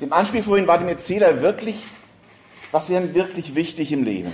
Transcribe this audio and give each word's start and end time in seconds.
Dem 0.00 0.12
Anspiel 0.12 0.42
vorhin 0.42 0.66
war 0.66 0.78
dem 0.78 0.88
Erzähler 0.88 1.42
wirklich, 1.42 1.86
was 2.70 2.88
wäre 2.88 3.04
ihm 3.04 3.14
wirklich 3.14 3.54
wichtig 3.54 3.92
im 3.92 4.04
Leben? 4.04 4.32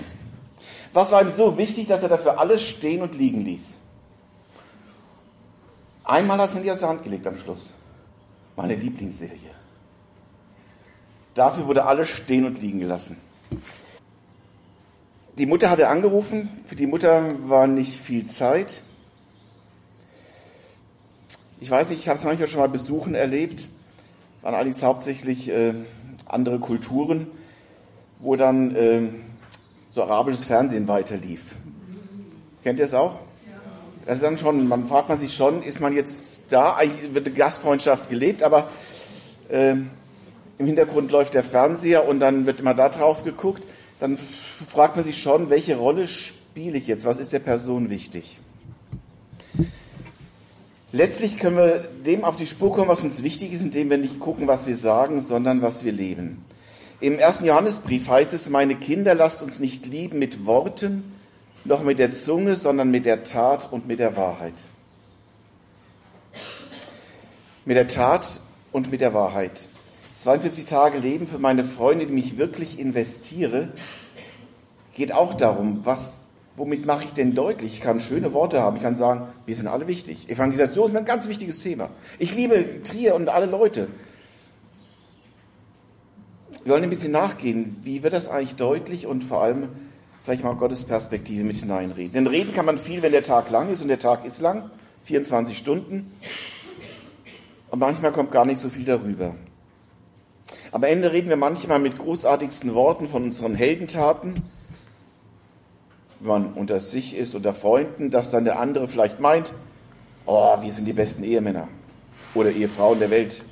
Was 0.93 1.11
war 1.11 1.23
ihm 1.23 1.33
so 1.33 1.59
wichtig, 1.59 1.89
dass 1.89 2.03
er 2.03 2.09
dafür 2.09 2.39
alles 2.39 2.63
stehen 2.63 3.03
und 3.03 3.15
liegen 3.15 3.41
ließ? 3.41 3.77
Einmal 6.05 6.39
hat 6.39 6.51
es 6.51 6.55
Handy 6.55 6.71
aus 6.71 6.79
der 6.79 6.89
Hand 6.89 7.03
gelegt 7.03 7.27
am 7.27 7.37
Schluss. 7.37 7.73
Meine 8.55 8.77
Lieblingsserie. 8.77 9.51
Dafür 11.35 11.67
wurde 11.67 11.85
alles 11.85 12.09
stehen 12.09 12.47
und 12.47 12.63
liegen 12.63 12.79
gelassen. 12.79 13.17
Die 15.37 15.47
Mutter 15.47 15.69
hatte 15.69 15.89
angerufen. 15.89 16.49
Für 16.67 16.77
die 16.77 16.87
Mutter 16.87 17.31
war 17.49 17.67
nicht 17.67 18.01
viel 18.01 18.25
Zeit. 18.25 18.83
Ich 21.61 21.71
weiß 21.71 21.91
nicht, 21.91 22.01
ich 22.01 22.09
habe 22.09 22.19
es 22.19 22.25
manchmal 22.25 22.49
schon 22.49 22.61
mal 22.61 22.69
besuchen 22.69 23.15
erlebt. 23.15 23.69
Waren 24.47 24.55
allerdings 24.55 24.81
hauptsächlich 24.85 25.49
äh, 25.49 25.75
andere 26.25 26.61
Kulturen, 26.61 27.27
wo 28.21 28.37
dann 28.37 28.77
äh, 28.77 29.03
so 29.89 30.05
arabisches 30.05 30.45
Fernsehen 30.45 30.87
weiterlief. 30.87 31.57
Kennt 32.63 32.79
ihr 32.79 32.85
es 32.85 32.95
auch? 32.95 33.19
Das 34.07 34.19
ist 34.19 34.23
dann 34.23 34.39
schon, 34.39 34.69
man 34.69 34.87
fragt 34.87 35.09
man 35.09 35.19
sich 35.19 35.35
schon, 35.35 35.65
ist 35.65 35.81
man 35.81 35.97
jetzt 35.97 36.43
da? 36.51 36.77
Eigentlich 36.77 37.13
wird 37.13 37.27
eine 37.27 37.35
Gastfreundschaft 37.35 38.09
gelebt, 38.09 38.45
aber 38.45 38.69
äh, 39.49 39.73
im 39.73 40.67
Hintergrund 40.67 41.11
läuft 41.11 41.35
der 41.35 41.43
Fernseher 41.43 42.07
und 42.07 42.21
dann 42.21 42.47
wird 42.47 42.61
immer 42.61 42.75
da 42.75 42.89
drauf 42.89 43.25
geguckt. 43.25 43.65
Dann 43.99 44.17
fragt 44.17 44.95
man 44.95 45.05
sich 45.05 45.21
schon, 45.21 45.51
welche 45.51 45.75
Rolle 45.75 46.07
spiele 46.07 46.79
ich 46.79 46.87
jetzt? 46.87 47.05
Was 47.05 47.19
ist 47.19 47.33
der 47.33 47.41
Person 47.41 47.91
wichtig? 47.91 48.39
Letztlich 50.97 51.37
können 51.37 51.59
wir 51.59 51.81
dem 52.07 52.25
auf 52.25 52.37
die 52.37 52.47
Spur 52.47 52.73
kommen, 52.73 52.89
was 52.89 53.05
uns 53.05 53.23
wichtig 53.23 53.53
ist, 53.53 53.61
indem 53.61 53.91
wir 53.91 53.99
nicht 53.99 54.19
gucken, 54.19 54.47
was 54.47 54.67
wir 54.67 54.75
sagen, 54.75 55.21
sondern 55.21 55.61
was 55.61 55.85
wir 55.85 55.93
leben. 55.93 56.43
Im 57.01 57.19
ersten 57.19 57.45
Johannesbrief 57.45 58.09
heißt 58.09 58.33
es, 58.33 58.49
meine 58.49 58.77
Kinder, 58.77 59.15
lasst 59.15 59.43
uns 59.43 59.59
nicht 59.59 59.85
lieben 59.85 60.19
mit 60.19 60.47
Worten, 60.47 61.13
noch 61.67 61.83
mit 61.85 61.99
der 61.99 62.13
Zunge, 62.13 62.55
sondern 62.55 62.91
mit 62.91 63.05
der 63.05 63.25
Tat 63.25 63.71
und 63.71 63.87
mit 63.87 63.99
der 63.99 64.17
Wahrheit. 64.17 64.55
Mit 67.67 67.77
der 67.77 67.89
Tat 67.89 68.41
und 68.73 68.91
mit 68.91 69.03
der 69.03 69.13
Wahrheit. 69.13 69.69
42 70.23 70.65
Tage 70.65 70.97
Leben 70.97 71.27
für 71.27 71.39
meine 71.39 71.67
Freunde, 71.67 72.07
die 72.07 72.13
mich 72.15 72.39
wirklich 72.39 72.79
investiere, 72.79 73.69
geht 74.95 75.13
auch 75.13 75.35
darum, 75.35 75.83
was, 75.85 76.26
womit 76.57 76.87
mache 76.87 77.05
ich 77.05 77.13
denn 77.13 77.35
deutlich? 77.35 77.75
Ich 77.75 77.81
kann 77.81 78.01
schöne 78.01 78.33
Worte 78.33 78.61
haben, 78.61 78.77
ich 78.77 78.83
kann 78.83 78.97
sagen, 78.97 79.29
wir 79.45 79.57
sind 79.57 79.67
alle 79.67 79.87
wichtig. 79.87 80.29
Evangelisation 80.29 80.91
ist 80.91 80.97
ein 80.97 81.05
ganz 81.05 81.29
wichtiges 81.29 81.61
Thema. 81.63 81.91
Ich 82.19 82.35
liebe 82.35 82.83
Trier 82.83 83.15
und 83.15 83.29
alle 83.29 83.47
Leute. 83.47 83.89
Wir 86.65 86.73
wollen 86.73 86.83
ein 86.83 86.91
bisschen 86.91 87.13
nachgehen, 87.13 87.77
wie 87.83 88.03
wird 88.03 88.13
das 88.13 88.29
eigentlich 88.29 88.57
deutlich 88.57 89.07
und 89.07 89.23
vor 89.23 89.43
allem 89.43 89.69
vielleicht 90.25 90.43
mal 90.43 90.55
Gottes 90.55 90.85
Perspektive 90.85 91.45
mit 91.45 91.57
hineinreden. 91.57 92.13
Denn 92.13 92.27
reden 92.27 92.53
kann 92.53 92.67
man 92.67 92.79
viel, 92.79 93.03
wenn 93.03 93.13
der 93.13 93.23
Tag 93.23 93.51
lang 93.51 93.71
ist 93.71 93.83
und 93.83 93.89
der 93.89 94.01
Tag 94.01 94.25
ist 94.25 94.41
lang, 94.41 94.71
24 95.05 95.57
Stunden. 95.57 96.13
Und 97.71 97.79
manchmal 97.79 98.11
kommt 98.11 98.33
gar 98.33 98.45
nicht 98.45 98.61
so 98.61 98.69
viel 98.69 98.85
darüber. 98.85 99.37
Am 100.73 100.83
Ende 100.83 101.13
reden 101.13 101.29
wir 101.29 101.37
manchmal 101.37 101.79
mit 101.79 101.97
großartigsten 101.97 102.75
Worten 102.75 103.09
von 103.09 103.25
unseren 103.25 103.55
Heldentaten, 103.55 104.43
wenn 106.21 106.29
man 106.29 106.53
unter 106.55 106.81
sich 106.81 107.15
ist, 107.17 107.35
unter 107.35 107.55
Freunden, 107.55 108.11
dass 108.11 108.31
dann 108.31 108.45
der 108.45 108.59
andere 108.59 108.89
vielleicht 108.89 109.21
meint, 109.21 109.53
oh, 110.25 110.61
wir 110.63 110.73
sind 110.73 110.87
die 110.87 110.93
besten 110.93 111.25
Ehemänner 111.25 111.69
oder 112.35 112.51
Ehefrauen 112.51 112.99
der 112.99 113.11
Welt. 113.11 113.45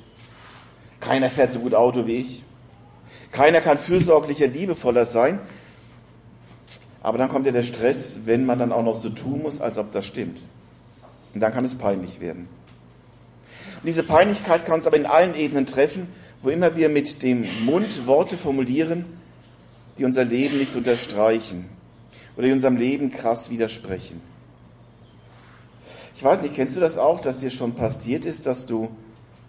Keiner 0.99 1.29
fährt 1.29 1.51
so 1.51 1.59
gut 1.59 1.75
Auto 1.75 2.07
wie 2.07 2.17
ich. 2.17 2.43
Keiner 3.31 3.61
kann 3.61 3.77
fürsorglicher, 3.77 4.47
liebevoller 4.47 5.05
sein. 5.05 5.39
Aber 7.01 7.17
dann 7.17 7.29
kommt 7.29 7.45
ja 7.45 7.51
der 7.51 7.61
Stress, 7.61 8.21
wenn 8.25 8.45
man 8.45 8.57
dann 8.57 8.71
auch 8.71 8.83
noch 8.83 8.95
so 8.95 9.09
tun 9.09 9.43
muss, 9.43 9.61
als 9.61 9.77
ob 9.77 9.91
das 9.91 10.05
stimmt. 10.05 10.39
Und 11.33 11.41
dann 11.41 11.51
kann 11.51 11.65
es 11.65 11.75
peinlich 11.75 12.19
werden. 12.19 12.47
Und 13.75 13.85
diese 13.85 14.03
Peinlichkeit 14.03 14.65
kann 14.65 14.75
uns 14.75 14.87
aber 14.87 14.97
in 14.97 15.05
allen 15.05 15.35
Ebenen 15.35 15.65
treffen, 15.67 16.07
wo 16.41 16.49
immer 16.49 16.75
wir 16.75 16.89
mit 16.89 17.21
dem 17.21 17.45
Mund 17.65 18.07
Worte 18.07 18.37
formulieren, 18.37 19.05
die 19.97 20.05
unser 20.05 20.23
Leben 20.23 20.57
nicht 20.57 20.75
unterstreichen 20.75 21.74
oder 22.35 22.47
die 22.47 22.53
unserem 22.53 22.77
Leben 22.77 23.09
krass 23.09 23.49
widersprechen. 23.49 24.21
Ich 26.15 26.23
weiß 26.23 26.43
nicht, 26.43 26.55
kennst 26.55 26.75
du 26.75 26.79
das 26.79 26.97
auch, 26.97 27.19
dass 27.19 27.39
dir 27.39 27.49
schon 27.51 27.75
passiert 27.75 28.25
ist, 28.25 28.45
dass 28.45 28.65
du 28.65 28.89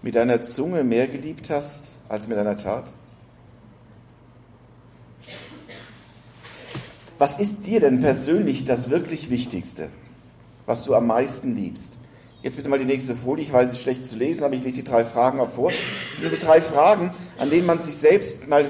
mit 0.02 0.14
deiner 0.14 0.40
Zunge 0.40 0.84
mehr 0.84 1.08
geliebt 1.08 1.50
hast 1.50 1.98
als 2.08 2.28
mit 2.28 2.36
deiner 2.36 2.56
Tat? 2.56 2.92
Was 7.18 7.38
ist 7.38 7.66
dir 7.66 7.80
denn 7.80 8.00
persönlich 8.00 8.64
das 8.64 8.90
wirklich 8.90 9.30
Wichtigste, 9.30 9.88
was 10.66 10.84
du 10.84 10.94
am 10.94 11.06
meisten 11.06 11.56
liebst? 11.56 11.94
Jetzt 12.42 12.56
bitte 12.56 12.68
mal 12.68 12.78
die 12.78 12.84
nächste 12.84 13.16
Folie. 13.16 13.44
Ich 13.44 13.52
weiß, 13.52 13.72
es 13.72 13.80
schlecht 13.80 14.04
zu 14.04 14.16
lesen, 14.16 14.44
aber 14.44 14.54
ich 14.54 14.62
lese 14.62 14.76
die 14.76 14.84
drei 14.84 15.04
Fragen 15.04 15.40
auch 15.40 15.50
vor. 15.50 15.72
Das 16.10 16.20
sind 16.20 16.30
so 16.30 16.36
drei 16.36 16.60
Fragen, 16.60 17.12
an 17.38 17.48
denen 17.48 17.66
man 17.66 17.80
sich 17.80 17.94
selbst 17.94 18.46
mal 18.46 18.66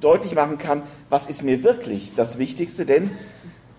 deutlich 0.00 0.34
machen 0.34 0.58
kann, 0.58 0.82
was 1.08 1.26
ist 1.26 1.42
mir 1.42 1.62
wirklich 1.62 2.12
das 2.14 2.38
Wichtigste? 2.38 2.84
Denn 2.84 3.10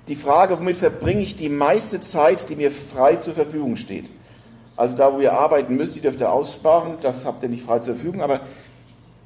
die 0.07 0.15
Frage, 0.15 0.57
womit 0.57 0.77
verbringe 0.77 1.21
ich 1.21 1.35
die 1.35 1.49
meiste 1.49 1.99
Zeit, 1.99 2.49
die 2.49 2.55
mir 2.55 2.71
frei 2.71 3.17
zur 3.17 3.33
Verfügung 3.33 3.75
steht? 3.75 4.05
Also 4.75 4.95
da, 4.95 5.13
wo 5.13 5.19
ihr 5.19 5.33
arbeiten 5.33 5.75
müsst, 5.75 5.95
die 5.95 6.01
dürft 6.01 6.21
ihr 6.21 6.31
aussparen, 6.31 6.97
das 7.01 7.25
habt 7.25 7.43
ihr 7.43 7.49
nicht 7.49 7.65
frei 7.65 7.79
zur 7.79 7.95
Verfügung, 7.95 8.21
aber 8.21 8.41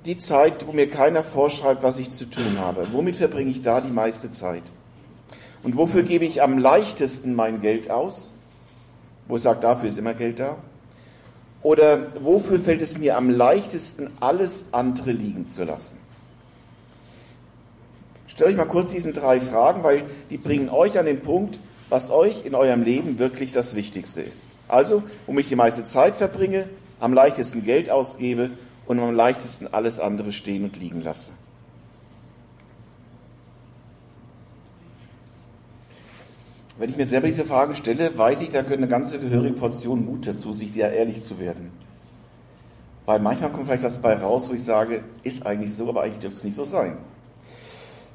die 0.05 0.17
Zeit, 0.17 0.65
wo 0.65 0.71
mir 0.71 0.89
keiner 0.89 1.23
vorschreibt, 1.23 1.83
was 1.83 1.99
ich 1.99 2.09
zu 2.09 2.25
tun 2.25 2.57
habe, 2.59 2.87
womit 2.91 3.17
verbringe 3.17 3.51
ich 3.51 3.61
da 3.61 3.81
die 3.81 3.91
meiste 3.91 4.31
Zeit? 4.31 4.63
Und 5.63 5.77
wofür 5.77 6.03
gebe 6.03 6.25
ich 6.25 6.41
am 6.41 6.57
leichtesten 6.57 7.35
mein 7.35 7.61
Geld 7.61 7.91
aus? 7.91 8.33
Wo 9.27 9.35
ich 9.35 9.43
sage, 9.43 9.59
dafür 9.59 9.89
ist 9.89 9.97
immer 9.97 10.15
Geld 10.15 10.39
da. 10.39 10.57
Oder 11.61 12.07
wofür 12.23 12.59
fällt 12.59 12.81
es 12.81 12.97
mir 12.97 13.15
am 13.17 13.29
leichtesten, 13.29 14.09
alles 14.19 14.65
andere 14.71 15.11
liegen 15.11 15.45
zu 15.45 15.63
lassen? 15.63 15.97
Stellt 18.31 18.51
euch 18.51 18.55
mal 18.55 18.63
kurz 18.63 18.91
diesen 18.91 19.11
drei 19.11 19.41
Fragen, 19.41 19.83
weil 19.83 20.03
die 20.29 20.37
bringen 20.37 20.69
euch 20.69 20.97
an 20.97 21.05
den 21.05 21.21
Punkt, 21.21 21.59
was 21.89 22.09
euch 22.09 22.45
in 22.45 22.55
eurem 22.55 22.81
Leben 22.81 23.19
wirklich 23.19 23.51
das 23.51 23.75
Wichtigste 23.75 24.21
ist. 24.21 24.51
Also, 24.69 25.03
womit 25.25 25.43
ich 25.43 25.49
die 25.49 25.57
meiste 25.57 25.83
Zeit 25.83 26.15
verbringe, 26.15 26.69
am 27.01 27.13
leichtesten 27.13 27.61
Geld 27.61 27.89
ausgebe 27.89 28.51
und 28.85 29.01
am 29.01 29.13
leichtesten 29.13 29.67
alles 29.67 29.99
andere 29.99 30.31
stehen 30.31 30.63
und 30.63 30.77
liegen 30.77 31.01
lasse. 31.01 31.33
Wenn 36.77 36.89
ich 36.89 36.95
mir 36.95 37.07
selber 37.07 37.27
diese 37.27 37.43
Fragen 37.43 37.75
stelle, 37.75 38.17
weiß 38.17 38.41
ich, 38.43 38.49
da 38.49 38.61
gehört 38.61 38.77
eine 38.77 38.87
ganze 38.87 39.19
gehörige 39.19 39.55
Portion 39.55 40.05
Mut 40.05 40.25
dazu, 40.25 40.53
sich 40.53 40.71
da 40.71 40.87
ehrlich 40.87 41.21
zu 41.25 41.37
werden. 41.37 41.69
Weil 43.05 43.19
manchmal 43.19 43.51
kommt 43.51 43.67
vielleicht 43.67 43.83
was 43.83 43.97
bei 43.97 44.13
raus, 44.13 44.49
wo 44.49 44.53
ich 44.53 44.63
sage, 44.63 45.03
ist 45.21 45.45
eigentlich 45.45 45.73
so, 45.73 45.89
aber 45.89 46.03
eigentlich 46.03 46.19
dürfte 46.19 46.37
es 46.37 46.43
nicht 46.45 46.55
so 46.55 46.63
sein. 46.63 46.97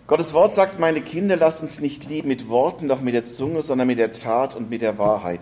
Gottes 0.07 0.35
Wort 0.35 0.55
sagt, 0.55 0.79
meine 0.79 1.01
Kinder, 1.01 1.37
lasst 1.37 1.63
uns 1.63 1.81
nicht 1.81 2.09
lieben 2.09 2.29
mit 2.29 2.49
Worten, 2.49 2.87
noch 2.87 3.01
mit 3.01 3.15
der 3.15 3.25
Zunge, 3.25 3.61
sondern 3.63 3.89
mit 3.89 3.99
der 3.99 4.13
Tat 4.13 4.55
und 4.55 4.71
mit 4.71 4.81
der 4.81 4.99
Wahrheit. 4.99 5.41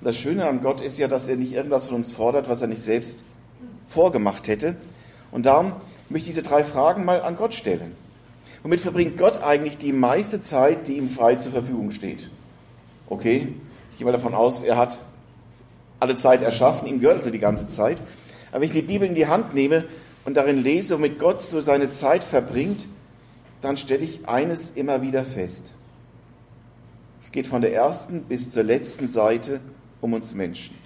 Und 0.00 0.06
das 0.06 0.18
Schöne 0.18 0.46
an 0.46 0.60
Gott 0.60 0.82
ist 0.82 0.98
ja, 0.98 1.08
dass 1.08 1.28
er 1.28 1.36
nicht 1.36 1.54
irgendwas 1.54 1.86
von 1.86 1.96
uns 1.96 2.12
fordert, 2.12 2.46
was 2.46 2.60
er 2.60 2.68
nicht 2.68 2.82
selbst 2.84 3.20
vorgemacht 3.88 4.48
hätte. 4.48 4.76
Und 5.30 5.46
darum 5.46 5.72
möchte 6.10 6.28
ich 6.28 6.34
diese 6.34 6.46
drei 6.46 6.62
Fragen 6.62 7.06
mal 7.06 7.22
an 7.22 7.36
Gott 7.36 7.54
stellen. 7.54 7.96
Womit 8.62 8.82
verbringt 8.82 9.16
Gott 9.16 9.42
eigentlich 9.42 9.78
die 9.78 9.94
meiste 9.94 10.42
Zeit, 10.42 10.88
die 10.88 10.98
ihm 10.98 11.08
frei 11.08 11.36
zur 11.36 11.52
Verfügung 11.52 11.90
steht? 11.90 12.28
Okay, 13.08 13.48
ich 13.92 13.96
gehe 13.96 14.04
mal 14.04 14.12
davon 14.12 14.34
aus, 14.34 14.62
er 14.62 14.76
hat 14.76 14.98
alle 16.00 16.16
Zeit 16.16 16.42
erschaffen, 16.42 16.86
ihm 16.86 17.00
gehört 17.00 17.16
also 17.18 17.30
die 17.30 17.38
ganze 17.38 17.66
Zeit. 17.66 18.02
Aber 18.50 18.60
wenn 18.60 18.66
ich 18.68 18.74
die 18.74 18.82
Bibel 18.82 19.08
in 19.08 19.14
die 19.14 19.26
Hand 19.26 19.54
nehme 19.54 19.84
und 20.26 20.36
darin 20.36 20.62
lese, 20.62 20.96
womit 20.96 21.18
Gott 21.18 21.40
so 21.40 21.62
seine 21.62 21.88
Zeit 21.88 22.24
verbringt, 22.24 22.86
dann 23.62 23.76
stelle 23.76 24.04
ich 24.04 24.28
eines 24.28 24.72
immer 24.72 25.02
wieder 25.02 25.24
fest. 25.24 25.72
Es 27.22 27.32
geht 27.32 27.46
von 27.46 27.62
der 27.62 27.72
ersten 27.72 28.22
bis 28.24 28.52
zur 28.52 28.64
letzten 28.64 29.08
Seite 29.08 29.60
um 30.00 30.12
uns 30.12 30.34
Menschen. 30.34 30.76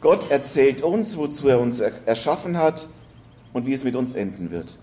Gott 0.00 0.30
erzählt 0.30 0.82
uns, 0.82 1.16
wozu 1.16 1.48
er 1.48 1.60
uns 1.60 1.78
erschaffen 1.78 2.56
hat 2.58 2.88
und 3.52 3.66
wie 3.66 3.74
es 3.74 3.84
mit 3.84 3.94
uns 3.94 4.14
enden 4.14 4.50
wird. 4.50 4.76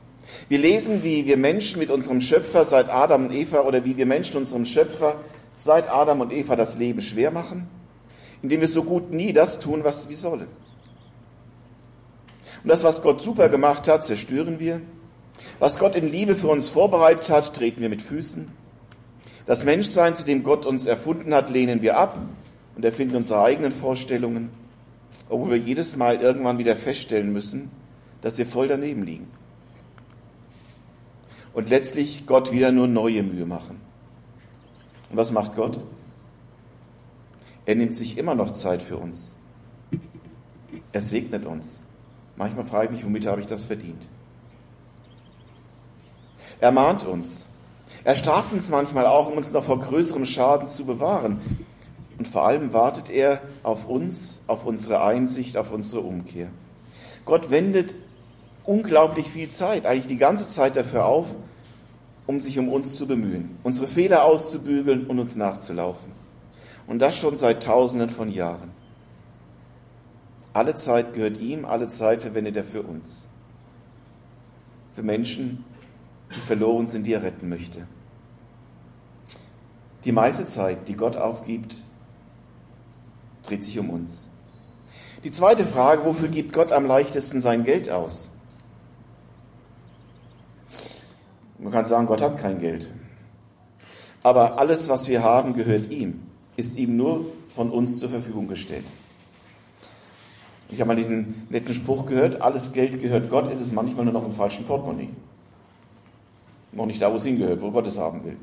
Wir 0.47 0.59
lesen, 0.59 1.03
wie 1.03 1.25
wir 1.25 1.37
Menschen 1.37 1.79
mit 1.79 1.89
unserem 1.89 2.21
Schöpfer 2.21 2.63
seit 2.63 2.89
Adam 2.89 3.25
und 3.25 3.33
Eva 3.33 3.61
oder 3.61 3.83
wie 3.83 3.97
wir 3.97 4.05
Menschen 4.05 4.37
unserem 4.37 4.65
Schöpfer 4.65 5.15
seit 5.55 5.89
Adam 5.89 6.21
und 6.21 6.31
Eva 6.31 6.55
das 6.55 6.77
Leben 6.77 7.01
schwer 7.01 7.31
machen, 7.31 7.67
indem 8.41 8.61
wir 8.61 8.67
so 8.67 8.83
gut 8.83 9.11
nie 9.11 9.33
das 9.33 9.59
tun, 9.59 9.83
was 9.83 10.07
wir 10.07 10.15
sollen. 10.15 10.47
Und 12.63 12.69
das, 12.69 12.83
was 12.83 13.01
Gott 13.01 13.21
super 13.21 13.49
gemacht 13.49 13.87
hat, 13.87 14.05
zerstören 14.05 14.59
wir. 14.59 14.81
Was 15.59 15.79
Gott 15.79 15.95
in 15.95 16.11
Liebe 16.11 16.35
für 16.35 16.47
uns 16.47 16.69
vorbereitet 16.69 17.29
hat, 17.29 17.53
treten 17.53 17.81
wir 17.81 17.89
mit 17.89 18.01
Füßen. 18.01 18.47
Das 19.45 19.65
Menschsein, 19.65 20.15
zu 20.15 20.23
dem 20.23 20.43
Gott 20.43 20.65
uns 20.65 20.85
erfunden 20.85 21.33
hat, 21.33 21.49
lehnen 21.49 21.81
wir 21.81 21.97
ab 21.97 22.19
und 22.75 22.85
erfinden 22.85 23.15
unsere 23.15 23.41
eigenen 23.43 23.71
Vorstellungen, 23.71 24.49
obwohl 25.27 25.51
wir 25.51 25.57
jedes 25.57 25.97
Mal 25.97 26.21
irgendwann 26.21 26.59
wieder 26.59 26.75
feststellen 26.75 27.33
müssen, 27.33 27.71
dass 28.21 28.37
wir 28.37 28.45
voll 28.45 28.67
daneben 28.67 29.03
liegen. 29.03 29.27
Und 31.53 31.69
letztlich 31.69 32.25
Gott 32.25 32.51
wieder 32.51 32.71
nur 32.71 32.87
neue 32.87 33.23
Mühe 33.23 33.45
machen. 33.45 33.81
Und 35.09 35.17
was 35.17 35.31
macht 35.31 35.55
Gott? 35.55 35.79
Er 37.65 37.75
nimmt 37.75 37.95
sich 37.95 38.17
immer 38.17 38.35
noch 38.35 38.51
Zeit 38.51 38.83
für 38.83 38.97
uns. 38.97 39.33
Er 40.91 41.01
segnet 41.01 41.45
uns. 41.45 41.81
Manchmal 42.35 42.65
frage 42.65 42.85
ich 42.85 42.91
mich, 42.91 43.05
womit 43.05 43.25
habe 43.25 43.41
ich 43.41 43.47
das 43.47 43.65
verdient? 43.65 44.01
Er 46.59 46.71
mahnt 46.71 47.05
uns. 47.05 47.45
Er 48.03 48.15
straft 48.15 48.53
uns 48.53 48.69
manchmal 48.69 49.05
auch, 49.05 49.27
um 49.27 49.37
uns 49.37 49.51
noch 49.51 49.63
vor 49.63 49.79
größerem 49.79 50.25
Schaden 50.25 50.67
zu 50.67 50.85
bewahren. 50.85 51.41
Und 52.17 52.27
vor 52.27 52.45
allem 52.45 52.73
wartet 52.73 53.09
er 53.09 53.41
auf 53.63 53.87
uns, 53.87 54.39
auf 54.47 54.65
unsere 54.65 55.01
Einsicht, 55.01 55.57
auf 55.57 55.71
unsere 55.71 56.01
Umkehr. 56.01 56.47
Gott 57.25 57.49
wendet 57.49 57.95
unglaublich 58.65 59.27
viel 59.27 59.49
Zeit, 59.49 59.85
eigentlich 59.85 60.07
die 60.07 60.17
ganze 60.17 60.47
Zeit 60.47 60.75
dafür 60.75 61.05
auf, 61.05 61.35
um 62.27 62.39
sich 62.39 62.59
um 62.59 62.69
uns 62.69 62.95
zu 62.95 63.07
bemühen, 63.07 63.57
unsere 63.63 63.87
Fehler 63.87 64.23
auszubügeln 64.23 65.07
und 65.07 65.19
uns 65.19 65.35
nachzulaufen. 65.35 66.11
Und 66.87 66.99
das 66.99 67.17
schon 67.17 67.37
seit 67.37 67.63
Tausenden 67.63 68.09
von 68.09 68.29
Jahren. 68.29 68.71
Alle 70.53 70.75
Zeit 70.75 71.13
gehört 71.13 71.39
ihm, 71.39 71.65
alle 71.65 71.87
Zeit 71.87 72.21
verwendet 72.21 72.57
er 72.57 72.63
für 72.63 72.81
uns. 72.81 73.25
Für 74.93 75.03
Menschen, 75.03 75.63
die 76.35 76.39
verloren 76.39 76.87
sind, 76.87 77.05
die 77.05 77.13
er 77.13 77.23
retten 77.23 77.49
möchte. 77.49 77.87
Die 80.05 80.11
meiste 80.11 80.45
Zeit, 80.45 80.87
die 80.87 80.95
Gott 80.95 81.17
aufgibt, 81.17 81.83
dreht 83.43 83.63
sich 83.63 83.77
um 83.79 83.89
uns. 83.89 84.29
Die 85.23 85.31
zweite 85.31 85.65
Frage, 85.65 86.05
wofür 86.05 86.29
gibt 86.29 86.53
Gott 86.53 86.71
am 86.71 86.85
leichtesten 86.85 87.41
sein 87.41 87.63
Geld 87.63 87.89
aus? 87.89 88.29
Man 91.57 91.73
kann 91.73 91.85
sagen, 91.85 92.07
Gott 92.07 92.21
hat 92.21 92.37
kein 92.37 92.59
Geld. 92.59 92.89
Aber 94.23 94.57
alles, 94.57 94.87
was 94.87 95.07
wir 95.07 95.23
haben, 95.23 95.53
gehört 95.53 95.91
ihm, 95.91 96.21
ist 96.55 96.77
ihm 96.77 96.95
nur 96.95 97.25
von 97.53 97.69
uns 97.69 97.99
zur 97.99 98.09
Verfügung 98.09 98.47
gestellt. 98.47 98.85
Ich 100.69 100.79
habe 100.79 100.89
mal 100.89 100.95
diesen 100.95 101.47
netten 101.49 101.73
Spruch 101.73 102.05
gehört, 102.05 102.41
alles 102.41 102.71
Geld 102.71 103.01
gehört 103.01 103.29
Gott, 103.29 103.51
ist 103.51 103.59
es 103.59 103.71
manchmal 103.71 104.05
nur 104.05 104.13
noch 104.13 104.25
im 104.25 104.33
falschen 104.33 104.65
Portemonnaie. 104.65 105.09
Noch 106.71 106.85
nicht 106.85 107.01
da, 107.01 107.11
wo 107.11 107.17
es 107.17 107.23
hingehört, 107.23 107.61
wo 107.61 107.71
Gott 107.71 107.87
es 107.87 107.97
haben 107.97 108.23
will. 108.23 108.37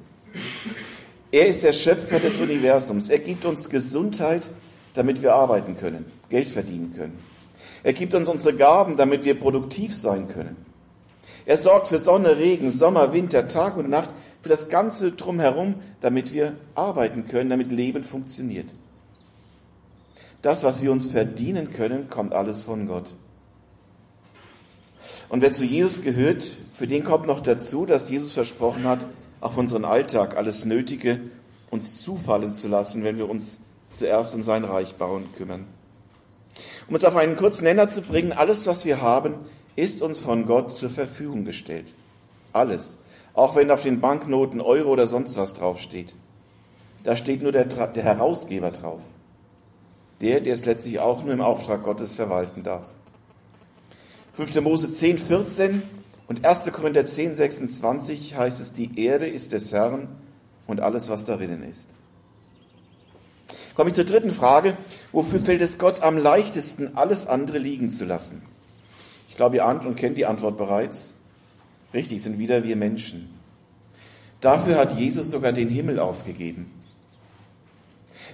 Er 1.30 1.46
ist 1.46 1.64
der 1.64 1.72
Schöpfer 1.72 2.18
des 2.18 2.40
Universums. 2.40 3.08
Er 3.08 3.18
gibt 3.18 3.44
uns 3.44 3.68
Gesundheit, 3.68 4.48
damit 4.94 5.22
wir 5.22 5.34
arbeiten 5.34 5.76
können, 5.76 6.06
Geld 6.28 6.50
verdienen 6.50 6.92
können. 6.94 7.18
Er 7.82 7.92
gibt 7.92 8.14
uns 8.14 8.28
unsere 8.28 8.56
Gaben, 8.56 8.96
damit 8.96 9.24
wir 9.24 9.38
produktiv 9.38 9.94
sein 9.94 10.28
können. 10.28 10.56
Er 11.44 11.56
sorgt 11.56 11.88
für 11.88 11.98
Sonne, 11.98 12.38
Regen, 12.38 12.70
Sommer, 12.70 13.12
Winter, 13.12 13.46
Tag 13.46 13.76
und 13.76 13.88
Nacht, 13.88 14.10
für 14.42 14.48
das 14.48 14.68
Ganze 14.68 15.12
drumherum, 15.12 15.76
damit 16.00 16.32
wir 16.32 16.54
arbeiten 16.74 17.24
können, 17.24 17.50
damit 17.50 17.70
Leben 17.70 18.04
funktioniert. 18.04 18.66
Das, 20.42 20.62
was 20.62 20.82
wir 20.82 20.92
uns 20.92 21.06
verdienen 21.06 21.70
können, 21.70 22.08
kommt 22.08 22.32
alles 22.32 22.62
von 22.62 22.86
Gott. 22.86 23.14
Und 25.28 25.40
wer 25.42 25.52
zu 25.52 25.64
Jesus 25.64 26.02
gehört, 26.02 26.46
für 26.76 26.86
den 26.86 27.04
kommt 27.04 27.26
noch 27.26 27.40
dazu, 27.40 27.86
dass 27.86 28.10
Jesus 28.10 28.34
versprochen 28.34 28.84
hat, 28.84 29.06
auf 29.40 29.56
unseren 29.56 29.84
Alltag 29.84 30.36
alles 30.36 30.64
Nötige 30.64 31.20
uns 31.70 32.02
zufallen 32.02 32.52
zu 32.52 32.68
lassen, 32.68 33.04
wenn 33.04 33.18
wir 33.18 33.28
uns 33.28 33.58
zuerst 33.90 34.34
um 34.34 34.42
sein 34.42 34.64
Reich 34.64 34.94
bauen 34.94 35.24
kümmern. 35.36 35.66
Um 36.88 36.94
es 36.94 37.04
auf 37.04 37.16
einen 37.16 37.36
kurzen 37.36 37.64
Nenner 37.64 37.88
zu 37.88 38.02
bringen, 38.02 38.32
alles, 38.32 38.66
was 38.66 38.84
wir 38.84 39.00
haben, 39.00 39.34
ist 39.74 40.00
uns 40.00 40.20
von 40.20 40.46
Gott 40.46 40.74
zur 40.74 40.90
Verfügung 40.90 41.44
gestellt. 41.44 41.86
Alles. 42.52 42.96
Auch 43.34 43.56
wenn 43.56 43.70
auf 43.70 43.82
den 43.82 44.00
Banknoten 44.00 44.60
Euro 44.60 44.90
oder 44.90 45.06
sonst 45.06 45.36
was 45.36 45.52
draufsteht. 45.52 46.14
Da 47.04 47.16
steht 47.16 47.42
nur 47.42 47.52
der, 47.52 47.66
der 47.66 48.02
Herausgeber 48.02 48.70
drauf. 48.70 49.02
Der, 50.22 50.40
der 50.40 50.54
es 50.54 50.64
letztlich 50.64 50.98
auch 50.98 51.22
nur 51.22 51.34
im 51.34 51.42
Auftrag 51.42 51.82
Gottes 51.82 52.14
verwalten 52.14 52.62
darf. 52.62 52.86
5. 54.36 54.60
Mose 54.60 54.90
10, 54.90 55.18
14 55.18 55.82
und 56.28 56.44
1. 56.44 56.70
Korinther 56.70 57.06
10, 57.06 57.36
26 57.36 58.36
heißt 58.36 58.60
es, 58.60 58.74
die 58.74 59.00
Erde 59.02 59.26
ist 59.26 59.52
des 59.52 59.72
Herrn 59.72 60.08
und 60.66 60.80
alles, 60.80 61.08
was 61.08 61.24
darinnen 61.24 61.62
ist. 61.62 61.88
Komme 63.74 63.90
ich 63.90 63.96
zur 63.96 64.04
dritten 64.04 64.32
Frage. 64.32 64.76
Wofür 65.12 65.40
fällt 65.40 65.62
es 65.62 65.78
Gott 65.78 66.02
am 66.02 66.18
leichtesten, 66.18 66.96
alles 66.96 67.26
andere 67.26 67.56
liegen 67.56 67.88
zu 67.88 68.04
lassen? 68.04 68.42
Ich 69.30 69.36
glaube, 69.36 69.56
ihr 69.56 69.64
ahnt 69.64 69.86
und 69.86 69.96
kennt 69.96 70.18
die 70.18 70.26
Antwort 70.26 70.58
bereits. 70.58 71.14
Richtig, 71.94 72.22
sind 72.22 72.38
wieder 72.38 72.62
wir 72.62 72.76
Menschen. 72.76 73.30
Dafür 74.42 74.76
hat 74.76 74.98
Jesus 74.98 75.30
sogar 75.30 75.52
den 75.52 75.70
Himmel 75.70 75.98
aufgegeben. 75.98 76.70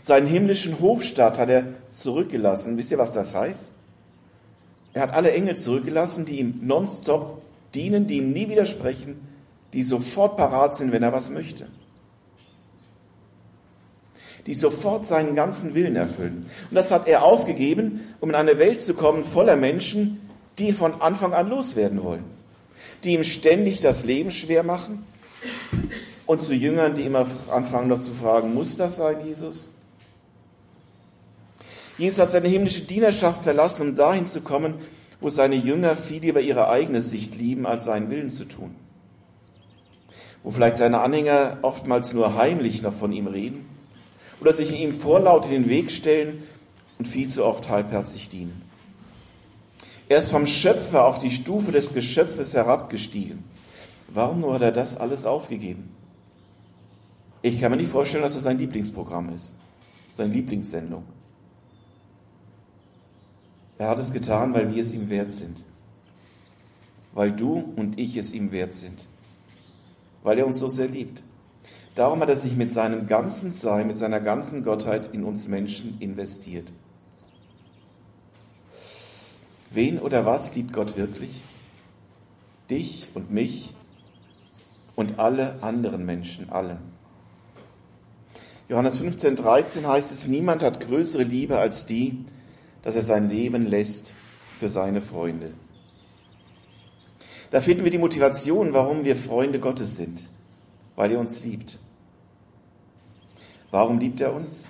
Seinen 0.03 0.27
himmlischen 0.27 0.81
Hofstaat 0.81 1.39
hat 1.39 1.49
er 1.49 1.67
zurückgelassen. 1.91 2.77
Wisst 2.77 2.91
ihr, 2.91 2.99
was 2.99 3.13
das 3.13 3.37
heißt? 3.37 3.71
Er 4.95 5.03
hat 5.03 5.13
alle 5.13 5.33
Engel 5.33 5.57
zurückgelassen, 5.57 6.25
die 6.25 6.39
ihm 6.41 6.61
nonstop 6.63 7.43
dienen, 7.75 8.07
die 8.07 8.19
ihm 8.19 8.33
nie 8.33 8.49
widersprechen, 8.49 9.21
die 9.73 9.83
sofort 9.83 10.37
parat 10.37 10.77
sind, 10.77 10.93
wenn 10.93 11.03
er 11.03 11.13
was 11.13 11.31
möchte 11.31 11.67
die 14.47 14.55
sofort 14.55 15.07
seinen 15.07 15.35
ganzen 15.35 15.75
Willen 15.75 15.97
erfüllen. 15.97 16.47
Und 16.71 16.75
das 16.75 16.91
hat 16.91 17.09
er 17.09 17.23
aufgegeben, 17.23 18.01
um 18.21 18.31
in 18.31 18.35
eine 18.35 18.59
Welt 18.59 18.81
zu 18.81 18.95
kommen 18.95 19.25
voller 19.25 19.57
Menschen, 19.57 20.29
die 20.59 20.73
von 20.73 21.01
Anfang 21.01 21.33
an 21.33 21.49
loswerden 21.49 22.03
wollen, 22.03 22.25
die 23.05 23.15
ihm 23.15 23.25
ständig 23.25 23.81
das 23.81 24.05
Leben 24.05 24.31
schwer 24.31 24.63
machen 24.63 25.07
und 26.27 26.43
zu 26.43 26.55
Jüngern, 26.55 26.95
die 26.95 27.05
immer 27.05 27.27
anfangen 27.51 27.89
noch 27.89 28.01
zu 28.01 28.13
fragen, 28.13 28.55
muss 28.55 28.77
das 28.77 28.97
sein, 28.97 29.17
Jesus? 29.25 29.69
Jesus 32.03 32.19
hat 32.19 32.33
seine 32.33 32.49
himmlische 32.49 32.83
Dienerschaft 32.83 33.45
verlassen, 33.45 33.91
um 33.91 33.95
dahin 33.95 34.27
zu 34.27 34.41
kommen, 34.41 34.75
wo 35.21 35.31
seine 35.31 35.55
Jünger 35.55 35.95
viel 35.95 36.21
lieber 36.21 36.41
ihre 36.41 36.69
eigene 36.69 37.01
Sicht 37.01 37.37
lieben, 37.37 37.65
als 37.65 37.85
seinen 37.85 38.11
Willen 38.11 38.31
zu 38.31 38.45
tun. 38.45 38.75
Wo 40.43 40.51
vielleicht 40.51 40.79
seine 40.79 40.99
Anhänger 40.99 41.59
oftmals 41.63 42.13
nur 42.13 42.35
heimlich 42.35 42.83
noch 42.83 42.93
von 42.93 43.13
ihm 43.13 43.29
reden 43.29 43.67
oder 44.41 44.53
sich 44.53 44.77
ihm 44.77 44.95
vorlaut 44.95 45.45
in 45.45 45.53
den 45.53 45.69
Weg 45.69 45.93
stellen 45.93 46.43
und 46.99 47.07
viel 47.07 47.29
zu 47.29 47.45
oft 47.45 47.71
halbherzig 47.71 48.29
dienen. 48.29 48.63
Er 50.09 50.19
ist 50.19 50.33
vom 50.33 50.49
Schöpfer 50.49 51.07
auf 51.07 51.21
die 51.21 51.31
Stufe 51.31 51.71
des 51.71 51.95
Geschöpfes 51.95 52.53
herabgestiegen. 52.55 53.45
Warum 54.09 54.41
nur 54.41 54.55
hat 54.55 54.63
er 54.63 54.73
das 54.73 54.97
alles 54.97 55.25
aufgegeben? 55.25 55.95
Ich 57.43 57.61
kann 57.61 57.71
mir 57.71 57.77
nicht 57.77 57.93
vorstellen, 57.93 58.25
dass 58.25 58.35
es 58.35 58.43
sein 58.43 58.59
Lieblingsprogramm 58.59 59.33
ist, 59.37 59.55
seine 60.11 60.33
Lieblingssendung. 60.33 61.05
Er 63.83 63.89
hat 63.89 63.99
es 63.99 64.13
getan, 64.13 64.55
weil 64.55 64.73
wir 64.73 64.81
es 64.81 64.93
ihm 64.93 65.11
wert 65.11 65.33
sind. 65.33 65.57
Weil 67.15 67.33
du 67.33 67.73
und 67.75 67.99
ich 67.99 68.17
es 68.17 68.33
ihm 68.33 68.53
wert 68.53 68.75
sind. 68.75 69.09
Weil 70.23 70.39
er 70.39 70.47
uns 70.47 70.61
so 70.61 70.69
sehr 70.69 70.87
liebt. 70.87 71.21
Darum 71.97 72.21
hat 72.21 72.29
er 72.29 72.37
sich 72.37 72.55
mit 72.55 72.73
seinem 72.73 73.09
ganzen 73.09 73.51
Sein, 73.51 73.89
mit 73.89 73.99
seiner 73.99 74.21
ganzen 74.21 74.63
Gottheit 74.63 75.13
in 75.13 75.25
uns 75.25 75.49
Menschen 75.49 75.97
investiert. 75.99 76.69
Wen 79.71 79.99
oder 79.99 80.25
was 80.27 80.55
liebt 80.55 80.73
Gott 80.73 80.97
wirklich? 80.97 81.43
Dich 82.71 83.09
und 83.15 83.33
mich 83.33 83.75
und 84.95 85.19
alle 85.19 85.61
anderen 85.61 86.07
Menschen, 86.07 86.51
alle. 86.51 86.79
Johannes 88.69 88.99
15, 88.99 89.35
13 89.35 89.89
heißt 89.89 90.13
es, 90.13 90.29
niemand 90.29 90.63
hat 90.63 90.87
größere 90.87 91.25
Liebe 91.25 91.59
als 91.59 91.85
die, 91.85 92.25
dass 92.83 92.97
er 92.97 93.03
sein 93.03 93.29
Leben 93.29 93.67
lässt 93.67 94.15
für 94.59 94.69
seine 94.69 95.03
Freunde. 95.03 95.53
Da 97.51 97.61
finden 97.61 97.85
wir 97.85 97.91
die 97.91 97.99
Motivation, 97.99 98.73
warum 98.73 99.05
wir 99.05 99.17
Freunde 99.17 99.61
Gottes 99.61 99.97
sind 99.97 100.29
weil 100.97 101.13
er 101.13 101.19
uns 101.19 101.43
liebt. 101.43 101.79
Warum 103.71 103.99
liebt 103.99 104.21
er 104.21 104.35
uns? 104.35 104.69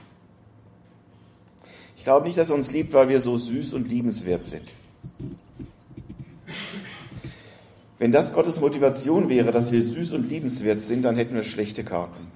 Ich 1.96 2.04
glaube 2.04 2.26
nicht, 2.26 2.38
dass 2.38 2.50
er 2.50 2.56
uns 2.56 2.70
liebt, 2.70 2.92
weil 2.92 3.08
wir 3.08 3.20
so 3.20 3.36
süß 3.36 3.74
und 3.74 3.88
liebenswert 3.88 4.44
sind. 4.44 4.72
Wenn 7.98 8.10
das 8.10 8.32
Gottes 8.32 8.60
Motivation 8.60 9.28
wäre, 9.28 9.52
dass 9.52 9.70
wir 9.70 9.82
süß 9.82 10.12
und 10.12 10.28
liebenswert 10.28 10.82
sind, 10.82 11.02
dann 11.02 11.16
hätten 11.16 11.34
wir 11.34 11.44
schlechte 11.44 11.84
Karten. 11.84 12.26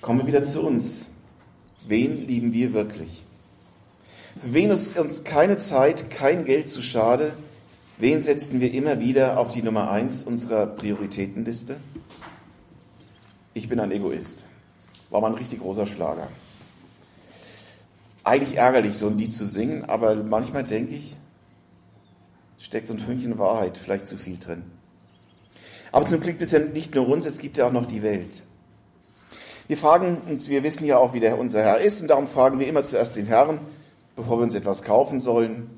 Kommen 0.00 0.20
wir 0.20 0.26
wieder 0.26 0.42
zu 0.42 0.62
uns. 0.62 1.06
Wen 1.86 2.26
lieben 2.26 2.52
wir 2.52 2.72
wirklich? 2.72 3.24
Für 4.40 4.54
wen 4.54 4.70
ist 4.70 4.98
uns 4.98 5.24
keine 5.24 5.58
Zeit, 5.58 6.10
kein 6.10 6.44
Geld 6.44 6.68
zu 6.68 6.82
schade, 6.82 7.32
Wen 7.96 8.22
setzen 8.22 8.60
wir 8.60 8.72
immer 8.72 8.98
wieder 8.98 9.38
auf 9.38 9.52
die 9.52 9.62
Nummer 9.62 9.88
eins 9.90 10.24
unserer 10.24 10.66
Prioritätenliste? 10.66 11.76
Ich 13.52 13.68
bin 13.68 13.78
ein 13.78 13.92
Egoist. 13.92 14.42
War 15.10 15.20
mal 15.20 15.28
ein 15.28 15.38
richtig 15.38 15.60
großer 15.60 15.86
Schlager. 15.86 16.28
eigentlich 18.24 18.56
ärgerlich, 18.56 18.96
so 18.96 19.06
ein 19.06 19.18
Lied 19.18 19.34
zu 19.34 19.46
singen, 19.46 19.84
aber 19.84 20.14
manchmal 20.16 20.64
denke 20.64 20.94
ich, 20.94 21.16
steckt 22.58 22.88
so 22.88 22.94
ein 22.94 22.98
Fünkchen 22.98 23.38
Wahrheit 23.38 23.76
vielleicht 23.76 24.06
zu 24.06 24.16
viel 24.16 24.38
drin. 24.38 24.62
Aber 25.92 26.06
zum 26.06 26.20
Glück 26.20 26.40
ist 26.40 26.52
ja 26.52 26.58
nicht 26.58 26.94
nur 26.94 27.06
uns, 27.06 27.26
es 27.26 27.38
gibt 27.38 27.58
ja 27.58 27.66
auch 27.68 27.72
noch 27.72 27.86
die 27.86 28.02
Welt. 28.02 28.42
Wir 29.66 29.78
fragen 29.78 30.18
uns, 30.28 30.48
wir 30.48 30.62
wissen 30.62 30.84
ja 30.84 30.98
auch, 30.98 31.14
wie 31.14 31.20
der 31.20 31.38
unser 31.38 31.62
Herr 31.62 31.78
ist 31.78 32.02
und 32.02 32.08
darum 32.08 32.28
fragen 32.28 32.60
wir 32.60 32.66
immer 32.66 32.82
zuerst 32.82 33.16
den 33.16 33.26
Herrn, 33.26 33.60
bevor 34.14 34.38
wir 34.38 34.42
uns 34.42 34.54
etwas 34.54 34.82
kaufen 34.82 35.20
sollen. 35.20 35.70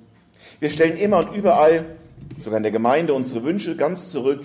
Wir 0.59 0.71
stellen 0.71 0.97
immer 0.97 1.19
und 1.19 1.37
überall, 1.37 1.97
sogar 2.41 2.57
in 2.57 2.65
der 2.65 2.73
Gemeinde, 2.73 3.15
unsere 3.15 3.45
Wünsche 3.45 3.77
ganz 3.77 4.11
zurück, 4.11 4.45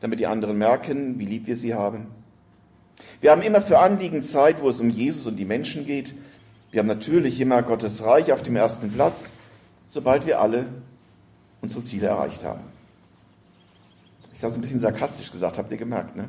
damit 0.00 0.18
die 0.18 0.26
anderen 0.26 0.58
merken, 0.58 1.18
wie 1.18 1.26
lieb 1.26 1.46
wir 1.46 1.56
sie 1.56 1.74
haben. 1.74 2.08
Wir 3.20 3.30
haben 3.30 3.42
immer 3.42 3.62
für 3.62 3.78
Anliegen 3.78 4.22
Zeit, 4.22 4.60
wo 4.60 4.68
es 4.68 4.80
um 4.80 4.90
Jesus 4.90 5.26
und 5.26 5.36
die 5.36 5.44
Menschen 5.44 5.86
geht. 5.86 6.14
Wir 6.72 6.80
haben 6.80 6.88
natürlich 6.88 7.40
immer 7.40 7.62
Gottes 7.62 8.02
Reich 8.02 8.32
auf 8.32 8.42
dem 8.42 8.56
ersten 8.56 8.90
Platz, 8.90 9.30
sobald 9.88 10.26
wir 10.26 10.40
alle 10.40 10.66
unsere 11.60 11.84
Ziele 11.84 12.08
erreicht 12.08 12.44
haben. 12.44 12.62
Ich 14.32 14.42
habe 14.42 14.50
es 14.50 14.58
ein 14.58 14.60
bisschen 14.60 14.80
sarkastisch 14.80 15.30
gesagt, 15.30 15.58
habt 15.58 15.70
ihr 15.70 15.78
gemerkt, 15.78 16.16
ne? 16.16 16.28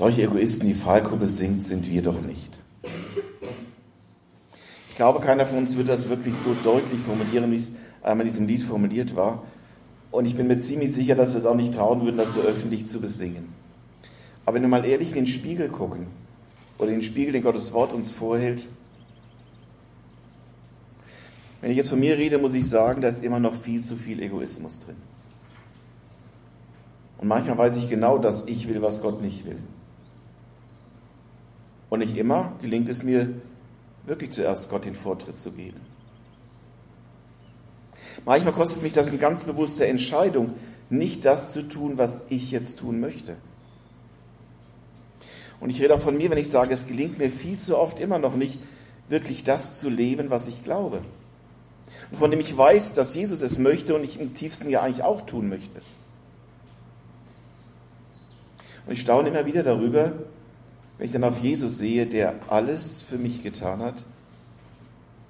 Solche 0.00 0.22
Egoisten, 0.22 0.66
die 0.66 0.72
Falco 0.72 1.14
singt, 1.26 1.62
sind 1.62 1.86
wir 1.90 2.00
doch 2.00 2.22
nicht. 2.22 2.58
Ich 4.88 4.96
glaube, 4.96 5.20
keiner 5.20 5.44
von 5.44 5.58
uns 5.58 5.76
wird 5.76 5.90
das 5.90 6.08
wirklich 6.08 6.34
so 6.42 6.56
deutlich 6.64 6.98
formulieren, 7.02 7.52
wie 7.52 7.56
es 7.56 7.70
einmal 8.02 8.26
in 8.26 8.32
diesem 8.32 8.46
Lied 8.46 8.62
formuliert 8.62 9.14
war. 9.14 9.42
Und 10.10 10.24
ich 10.24 10.34
bin 10.36 10.46
mir 10.46 10.56
ziemlich 10.56 10.94
sicher, 10.94 11.16
dass 11.16 11.34
wir 11.34 11.40
es 11.40 11.44
auch 11.44 11.54
nicht 11.54 11.74
trauen 11.74 12.02
würden, 12.02 12.16
das 12.16 12.32
so 12.32 12.40
öffentlich 12.40 12.86
zu 12.86 12.98
besingen. 12.98 13.52
Aber 14.46 14.54
wenn 14.54 14.62
wir 14.62 14.70
mal 14.70 14.86
ehrlich 14.86 15.10
in 15.10 15.16
den 15.16 15.26
Spiegel 15.26 15.68
gucken, 15.68 16.06
oder 16.78 16.88
in 16.88 17.00
den 17.00 17.02
Spiegel, 17.02 17.34
den 17.34 17.42
Gottes 17.42 17.74
Wort 17.74 17.92
uns 17.92 18.10
vorhält, 18.10 18.66
wenn 21.60 21.70
ich 21.70 21.76
jetzt 21.76 21.90
von 21.90 22.00
mir 22.00 22.16
rede, 22.16 22.38
muss 22.38 22.54
ich 22.54 22.66
sagen, 22.66 23.02
da 23.02 23.08
ist 23.08 23.22
immer 23.22 23.38
noch 23.38 23.54
viel 23.54 23.82
zu 23.82 23.96
viel 23.96 24.22
Egoismus 24.22 24.78
drin. 24.78 24.96
Und 27.18 27.28
manchmal 27.28 27.58
weiß 27.58 27.76
ich 27.76 27.90
genau, 27.90 28.16
dass 28.16 28.44
ich 28.46 28.66
will, 28.66 28.80
was 28.80 29.02
Gott 29.02 29.20
nicht 29.20 29.44
will. 29.44 29.58
Und 31.90 31.98
nicht 31.98 32.16
immer 32.16 32.56
gelingt 32.62 32.88
es 32.88 33.02
mir, 33.02 33.28
wirklich 34.06 34.30
zuerst 34.30 34.70
Gott 34.70 34.86
den 34.86 34.94
Vortritt 34.94 35.38
zu 35.38 35.50
geben. 35.50 35.80
Manchmal 38.24 38.54
kostet 38.54 38.82
mich 38.82 38.92
das 38.92 39.08
eine 39.08 39.18
ganz 39.18 39.44
bewusste 39.44 39.86
Entscheidung, 39.86 40.54
nicht 40.88 41.24
das 41.24 41.52
zu 41.52 41.62
tun, 41.62 41.98
was 41.98 42.24
ich 42.28 42.50
jetzt 42.50 42.78
tun 42.78 43.00
möchte. 43.00 43.36
Und 45.60 45.70
ich 45.70 45.80
rede 45.82 45.94
auch 45.94 46.00
von 46.00 46.16
mir, 46.16 46.30
wenn 46.30 46.38
ich 46.38 46.48
sage, 46.48 46.72
es 46.72 46.86
gelingt 46.86 47.18
mir 47.18 47.30
viel 47.30 47.58
zu 47.58 47.76
oft 47.76 48.00
immer 48.00 48.18
noch 48.18 48.34
nicht, 48.34 48.58
wirklich 49.08 49.44
das 49.44 49.78
zu 49.80 49.90
leben, 49.90 50.30
was 50.30 50.48
ich 50.48 50.64
glaube. 50.64 51.02
Und 52.10 52.18
von 52.18 52.30
dem 52.30 52.40
ich 52.40 52.56
weiß, 52.56 52.92
dass 52.92 53.14
Jesus 53.14 53.42
es 53.42 53.58
möchte 53.58 53.94
und 53.94 54.04
ich 54.04 54.18
im 54.18 54.32
tiefsten 54.32 54.70
ja 54.70 54.80
eigentlich 54.80 55.02
auch 55.02 55.22
tun 55.22 55.48
möchte. 55.48 55.82
Und 58.86 58.92
ich 58.92 59.00
staune 59.00 59.28
immer 59.28 59.44
wieder 59.44 59.62
darüber, 59.62 60.12
wenn 61.00 61.06
ich 61.06 61.12
dann 61.12 61.24
auf 61.24 61.40
Jesus 61.40 61.78
sehe, 61.78 62.04
der 62.04 62.34
alles 62.48 63.00
für 63.00 63.16
mich 63.16 63.42
getan 63.42 63.80
hat, 63.80 64.04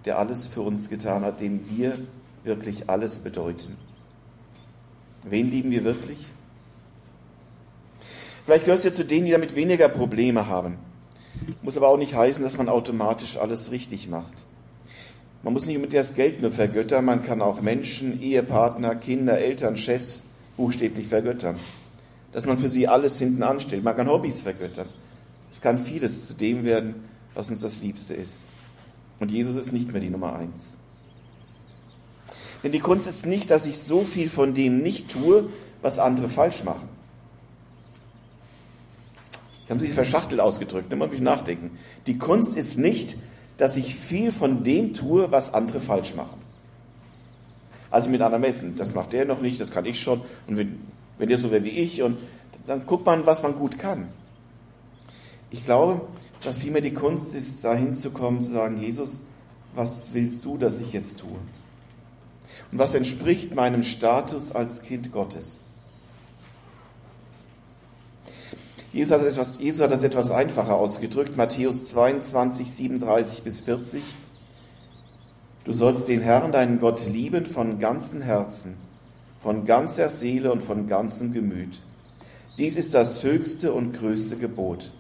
der 0.05 0.19
alles 0.19 0.49
für 0.49 0.63
uns 0.63 0.91
getan 0.91 1.23
hat, 1.23 1.41
dem 1.41 1.61
wir 1.71 1.97
wirklich 2.43 2.91
alles 2.91 3.21
bedeuten. 3.21 3.77
Wen 5.23 5.49
lieben 5.49 5.71
wir 5.71 5.85
wirklich? 5.85 6.27
Vielleicht 8.45 8.65
gehörst 8.65 8.85
du 8.85 8.93
zu 8.93 9.05
denen, 9.05 9.27
die 9.27 9.31
damit 9.31 9.55
weniger 9.55 9.89
Probleme 9.89 10.49
haben. 10.49 10.77
Muss 11.63 11.77
aber 11.77 11.87
auch 11.87 11.99
nicht 11.99 12.17
heißen, 12.17 12.43
dass 12.43 12.59
man 12.59 12.69
automatisch 12.69 13.37
alles 13.37 13.71
richtig 13.71 14.09
macht. 14.09 14.35
Man 15.45 15.53
muss 15.53 15.67
nicht 15.67 15.81
mit 15.81 15.95
das 15.95 16.15
Geld 16.15 16.43
nur 16.43 16.51
vergöttern, 16.51 17.05
man 17.05 17.23
kann 17.23 17.41
auch 17.41 17.61
Menschen, 17.61 18.21
Ehepartner, 18.21 18.97
Kinder, 18.97 19.39
Eltern, 19.39 19.77
Chefs 19.77 20.25
buchstäblich 20.57 21.07
vergöttern. 21.07 21.61
Dass 22.33 22.45
man 22.45 22.59
für 22.59 22.69
sie 22.69 22.89
alles 22.89 23.21
hinten 23.21 23.45
anstellt. 23.45 23.85
Man 23.85 23.95
kann 23.95 24.11
Hobbys 24.11 24.41
vergöttern. 24.41 24.89
Es 25.51 25.61
kann 25.61 25.79
vieles 25.79 26.29
zu 26.29 26.35
dem 26.35 26.65
werden, 26.65 26.95
was 27.35 27.51
uns 27.51 27.61
das 27.61 27.81
Liebste 27.81 28.15
ist. 28.15 28.43
Und 29.19 29.31
Jesus 29.31 29.57
ist 29.57 29.73
nicht 29.73 29.91
mehr 29.93 30.01
die 30.01 30.11
Nummer 30.11 30.35
eins. 30.35 30.77
Denn 32.63 32.73
die 32.73 32.81
Kunst 32.81 33.07
ist 33.07 33.27
nicht, 33.27 33.51
dass 33.51 33.67
ich 33.67 33.79
so 33.79 34.03
viel 34.03 34.29
von 34.29 34.55
dem 34.55 34.79
nicht 34.79 35.11
tue, 35.11 35.49
was 35.83 35.99
andere 35.99 36.29
falsch 36.29 36.65
machen. 36.65 36.89
Ich 39.65 39.71
habe 39.71 39.81
sich 39.81 39.93
verschachtelt 39.93 40.41
ausgedrückt, 40.41 40.93
immer 40.93 41.07
mich 41.07 41.21
nachdenken. 41.21 41.79
Die 42.07 42.19
Kunst 42.19 42.57
ist 42.57 42.77
nicht, 42.77 43.17
dass 43.57 43.77
ich 43.77 43.95
viel 43.95 44.33
von 44.33 44.65
dem 44.65 44.95
tue, 44.95 45.31
was 45.31 45.55
andere 45.55 45.81
falsch 45.81 46.15
machen. 46.15 46.41
Also 47.91 48.09
mit 48.11 48.21
anderen 48.21 48.41
messen, 48.41 48.77
das 48.77 48.95
macht 48.95 49.13
der 49.13 49.25
noch 49.25 49.41
nicht, 49.41 49.61
das 49.61 49.71
kann 49.71 49.85
ich 49.85 50.01
schon. 50.01 50.23
Und 50.47 50.57
wenn, 50.57 50.81
wenn 51.19 51.29
der 51.29 51.39
so 51.39 51.51
wäre 51.51 51.65
wie 51.65 51.71
ich, 51.71 52.03
und 52.03 52.19
dann 52.67 52.87
guckt 52.87 53.07
man, 53.07 53.27
was 53.27 53.43
man 53.43 53.55
gut 53.55 53.79
kann. 53.79 54.09
Ich 55.51 55.65
glaube, 55.65 56.03
dass 56.43 56.59
vielmehr 56.59 56.83
die 56.83 56.95
Kunst 56.95 57.35
ist, 57.35 57.63
da 57.65 57.75
hinzukommen, 57.75 58.41
zu 58.41 58.53
sagen, 58.53 58.81
Jesus, 58.81 59.21
was 59.75 60.15
willst 60.15 60.45
du, 60.45 60.57
dass 60.57 60.81
ich 60.81 60.93
jetzt 60.93 61.21
tue? 61.21 61.39
Und 62.73 62.79
was 62.79 62.95
entspricht 62.95 63.55
meinem 63.55 63.83
Status 63.83 64.53
als 64.53 64.83
Kind 64.83 65.13
Gottes? 65.13 65.61
Jesus 68.93 69.13
hat, 69.13 69.25
etwas, 69.25 69.59
Jesus 69.61 69.81
hat 69.81 69.93
das 69.93 70.03
etwas 70.03 70.33
einfacher 70.33 70.75
ausgedrückt, 70.75 71.37
Matthäus 71.37 71.87
22, 71.87 72.73
37 72.73 73.43
bis 73.43 73.61
40. 73.61 74.03
Du 75.65 75.73
sollst 75.73 76.09
den 76.09 76.21
Herrn, 76.21 76.51
deinen 76.51 76.81
Gott, 76.81 77.07
lieben 77.07 77.47
von 77.47 77.79
ganzem 77.79 78.23
Herzen, 78.23 78.77
von 79.41 79.65
ganzer 79.65 80.09
Seele 80.09 80.51
und 80.51 80.63
von 80.63 80.89
ganzem 80.89 81.33
Gemüt. 81.33 81.83
Dies 82.59 82.77
ist 82.77 82.95
das 82.95 83.23
höchste 83.23 83.73
und 83.73 83.93
größte 83.93 84.37
Gebot. 84.37 84.93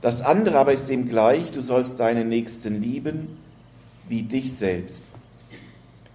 Das 0.00 0.22
andere 0.22 0.58
aber 0.58 0.72
ist 0.72 0.88
ihm 0.90 1.08
gleich, 1.08 1.50
du 1.50 1.60
sollst 1.60 1.98
deinen 1.98 2.28
Nächsten 2.28 2.80
lieben 2.80 3.38
wie 4.08 4.22
dich 4.22 4.52
selbst. 4.52 5.04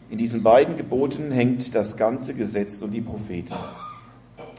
In 0.09 0.17
diesen 0.17 0.43
beiden 0.43 0.77
Geboten 0.77 1.31
hängt 1.31 1.75
das 1.75 1.97
ganze 1.97 2.33
Gesetz 2.33 2.81
und 2.81 2.91
die 2.91 3.01
Propheten. 3.01 3.55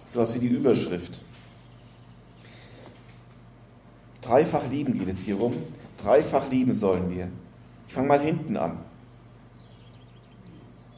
So 0.05 0.21
was 0.21 0.35
wie 0.35 0.41
die 0.41 0.49
Überschrift. 0.49 1.23
Dreifach 4.21 4.69
lieben 4.71 4.99
geht 4.99 5.09
es 5.09 5.25
hier 5.25 5.37
rum. 5.37 5.55
Dreifach 5.99 6.51
lieben 6.51 6.73
sollen 6.73 7.11
wir. 7.11 7.29
Ich 7.89 7.95
fange 7.95 8.09
mal 8.09 8.21
hinten 8.21 8.57
an. 8.57 8.79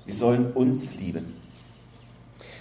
Wir 0.04 0.14
sollen 0.14 0.52
uns 0.52 0.96
lieben. 0.96 1.35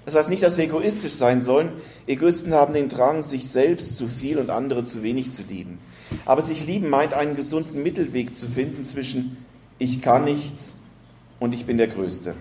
Das 0.05 0.15
heißt 0.15 0.29
nicht, 0.29 0.43
dass 0.43 0.57
wir 0.57 0.65
egoistisch 0.65 1.13
sein 1.13 1.41
sollen. 1.41 1.69
Egoisten 2.05 2.53
haben 2.53 2.73
den 2.73 2.89
Drang, 2.89 3.23
sich 3.23 3.47
selbst 3.47 3.97
zu 3.97 4.07
viel 4.07 4.37
und 4.37 4.49
andere 4.49 4.83
zu 4.83 5.01
wenig 5.01 5.31
zu 5.31 5.43
lieben. 5.43 5.79
Aber 6.25 6.43
sich 6.43 6.65
lieben 6.65 6.89
meint 6.89 7.13
einen 7.13 7.35
gesunden 7.35 7.81
Mittelweg 7.81 8.35
zu 8.35 8.47
finden 8.47 8.85
zwischen 8.85 9.37
ich 9.79 10.01
kann 10.01 10.23
nichts 10.23 10.73
und 11.39 11.53
ich 11.53 11.65
bin 11.65 11.77
der 11.77 11.87
Größte. 11.87 12.35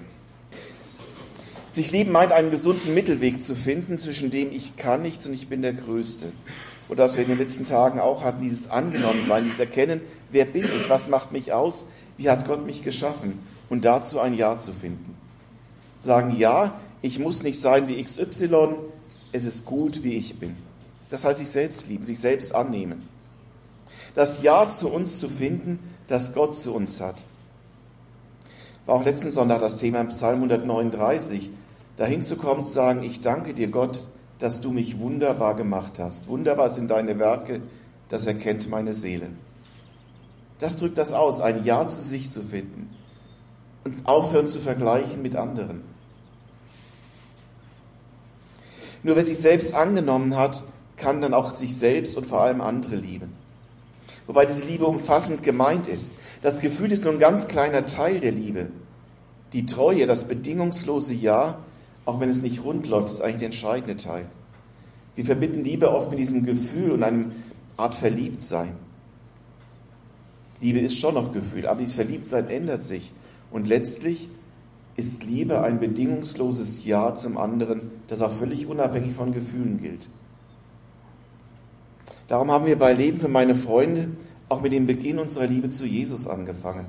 Sich 1.73 1.91
lieben 1.91 2.13
meint 2.13 2.33
einen 2.33 2.51
gesunden 2.51 2.95
Mittelweg 2.95 3.43
zu 3.43 3.57
finden 3.57 3.99
zwischen 3.99 4.31
dem 4.31 4.53
ich 4.53 4.77
kann 4.77 5.03
nichts 5.03 5.27
und 5.27 5.33
ich 5.33 5.49
bin 5.49 5.63
der 5.63 5.73
Größte 5.73 6.27
oder 6.89 7.05
was 7.05 7.17
wir 7.17 7.25
in 7.25 7.31
den 7.31 7.39
letzten 7.39 7.65
Tagen 7.65 7.99
auch 7.99 8.23
hatten, 8.23 8.43
dieses 8.43 8.71
Angenommensein, 8.71 9.45
dieses 9.45 9.61
Erkennen, 9.61 10.01
wer 10.31 10.45
bin 10.45 10.65
ich, 10.65 10.89
was 10.89 11.09
macht 11.09 11.33
mich 11.33 11.53
aus, 11.53 11.85
wie 12.17 12.29
hat 12.31 12.47
Gott 12.47 12.65
mich 12.65 12.83
geschaffen 12.83 13.39
und 13.71 13.85
dazu 13.85 14.21
ein 14.21 14.35
Ja 14.35 14.59
zu 14.59 14.73
finden. 14.73 15.17
Sagen, 15.99 16.37
ja, 16.37 16.75
ich 17.05 17.19
muss 17.19 17.43
nicht 17.43 17.61
sein 17.61 17.87
wie 17.87 18.03
XY, 18.03 18.77
es 19.31 19.45
ist 19.45 19.67
gut, 19.67 20.03
wie 20.03 20.15
ich 20.15 20.39
bin. 20.39 20.57
Das 21.11 21.23
heißt, 21.23 21.39
sich 21.39 21.51
selbst 21.51 21.87
lieben, 21.87 22.07
sich 22.07 22.19
selbst 22.19 22.55
annehmen. 22.55 23.07
Das 24.15 24.43
Ja 24.43 24.67
zu 24.71 24.89
uns 24.89 25.19
zu 25.19 25.29
finden, 25.29 25.79
das 26.07 26.33
Gott 26.33 26.57
zu 26.57 26.73
uns 26.75 27.03
hat. 27.03 27.17
War 28.87 28.95
auch 28.95 29.05
letzten 29.05 29.31
Sonntag 29.31 29.61
das 29.61 29.77
Thema 29.77 30.01
im 30.01 30.09
Psalm 30.09 30.37
139, 30.37 31.51
dahin 31.99 32.23
zu 32.23 32.37
kommen, 32.37 32.65
zu 32.65 32.73
sagen, 32.73 33.03
ich 33.03 33.21
danke 33.21 33.53
dir 33.53 33.69
Gott, 33.69 34.03
dass 34.39 34.63
du 34.63 34.73
mich 34.73 34.99
wunderbar 34.99 35.57
gemacht 35.57 35.99
hast. 35.99 36.27
Wunderbar 36.29 36.71
sind 36.71 36.91
deine 36.91 37.19
Werke, 37.19 37.61
das 38.09 38.27
erkennt 38.27 38.71
meine 38.71 38.95
Seele. 38.95 39.27
Das 40.59 40.77
drückt 40.77 40.97
das 40.97 41.13
aus, 41.13 41.43
ein 41.43 41.67
Ja 41.67 41.87
zu 41.87 42.01
sich 42.01 42.31
zu 42.31 42.41
finden 42.41 42.89
und 43.85 44.07
aufhören 44.07 44.49
zu 44.49 44.59
vergleichen 44.59 45.21
mit 45.21 45.37
anderen. 45.37 45.94
Nur 49.05 49.17
wer 49.17 49.27
sich 49.27 49.39
selbst 49.39 49.75
angenommen 49.75 50.37
hat, 50.37 50.65
kann 50.97 51.21
dann 51.21 51.35
auch 51.35 51.53
sich 51.53 51.77
selbst 51.77 52.17
und 52.17 52.27
vor 52.27 52.41
allem 52.41 52.61
andere 52.61 52.97
lieben. 52.97 53.35
Wobei 54.27 54.47
diese 54.47 54.65
Liebe 54.65 54.87
umfassend 54.87 55.43
gemeint 55.43 55.87
ist. 55.87 56.13
Das 56.43 56.61
Gefühl 56.61 56.91
ist 56.91 57.05
nur 57.05 57.13
ein 57.13 57.21
ganz 57.21 57.47
kleiner 57.47 57.87
Teil 57.87 58.21
der 58.21 58.33
Liebe. 58.33 58.69
Die 59.53 59.67
Treue, 59.67 60.07
das 60.07 60.25
bedingungslose 60.25 61.15
Ja, 61.15 61.59
auch 62.07 62.21
wenn 62.21 62.31
es 62.31 62.43
nicht 62.43 62.65
rund 62.65 62.87
läuft, 62.87 63.11
ist 63.11 63.21
eigentlich 63.21 63.39
der 63.39 63.47
entscheidende 63.47 63.97
Teil. 63.97 64.27
Wir 65.15 65.27
verbinden 65.27 65.65
Liebe 65.65 65.91
oft 65.91 66.11
mit 66.11 66.19
diesem 66.19 66.45
Gefühl 66.45 66.91
und 66.93 67.03
einem 67.03 67.33
Art 67.77 67.95
Verliebtsein. 67.95 68.73
Liebe 70.61 70.79
ist 70.81 70.99
schon 70.99 71.15
noch 71.15 71.33
Gefühl, 71.33 71.67
aber 71.67 71.81
dieses 71.81 71.95
Verliebtsein 71.95 72.49
ändert 72.49 72.83
sich. 72.83 73.13
Und 73.51 73.69
letztlich 73.69 74.31
ist 74.97 75.25
Liebe 75.25 75.63
ein 75.63 75.81
bedingungsloses 75.81 76.85
Ja 76.85 77.15
zum 77.15 77.37
anderen, 77.37 77.91
das 78.07 78.23
auch 78.23 78.33
völlig 78.33 78.67
unabhängig 78.67 79.15
von 79.15 79.33
Gefühlen 79.33 79.81
gilt. 79.81 80.09
Darum 82.29 82.51
haben 82.51 82.67
wir 82.67 82.79
bei 82.79 82.93
Leben 82.93 83.21
für 83.21 83.29
meine 83.29 83.55
Freunde 83.55 84.09
auch 84.49 84.61
mit 84.61 84.73
dem 84.73 84.87
Beginn 84.87 85.19
unserer 85.19 85.47
Liebe 85.47 85.69
zu 85.69 85.87
Jesus 85.87 86.27
angefangen. 86.27 86.87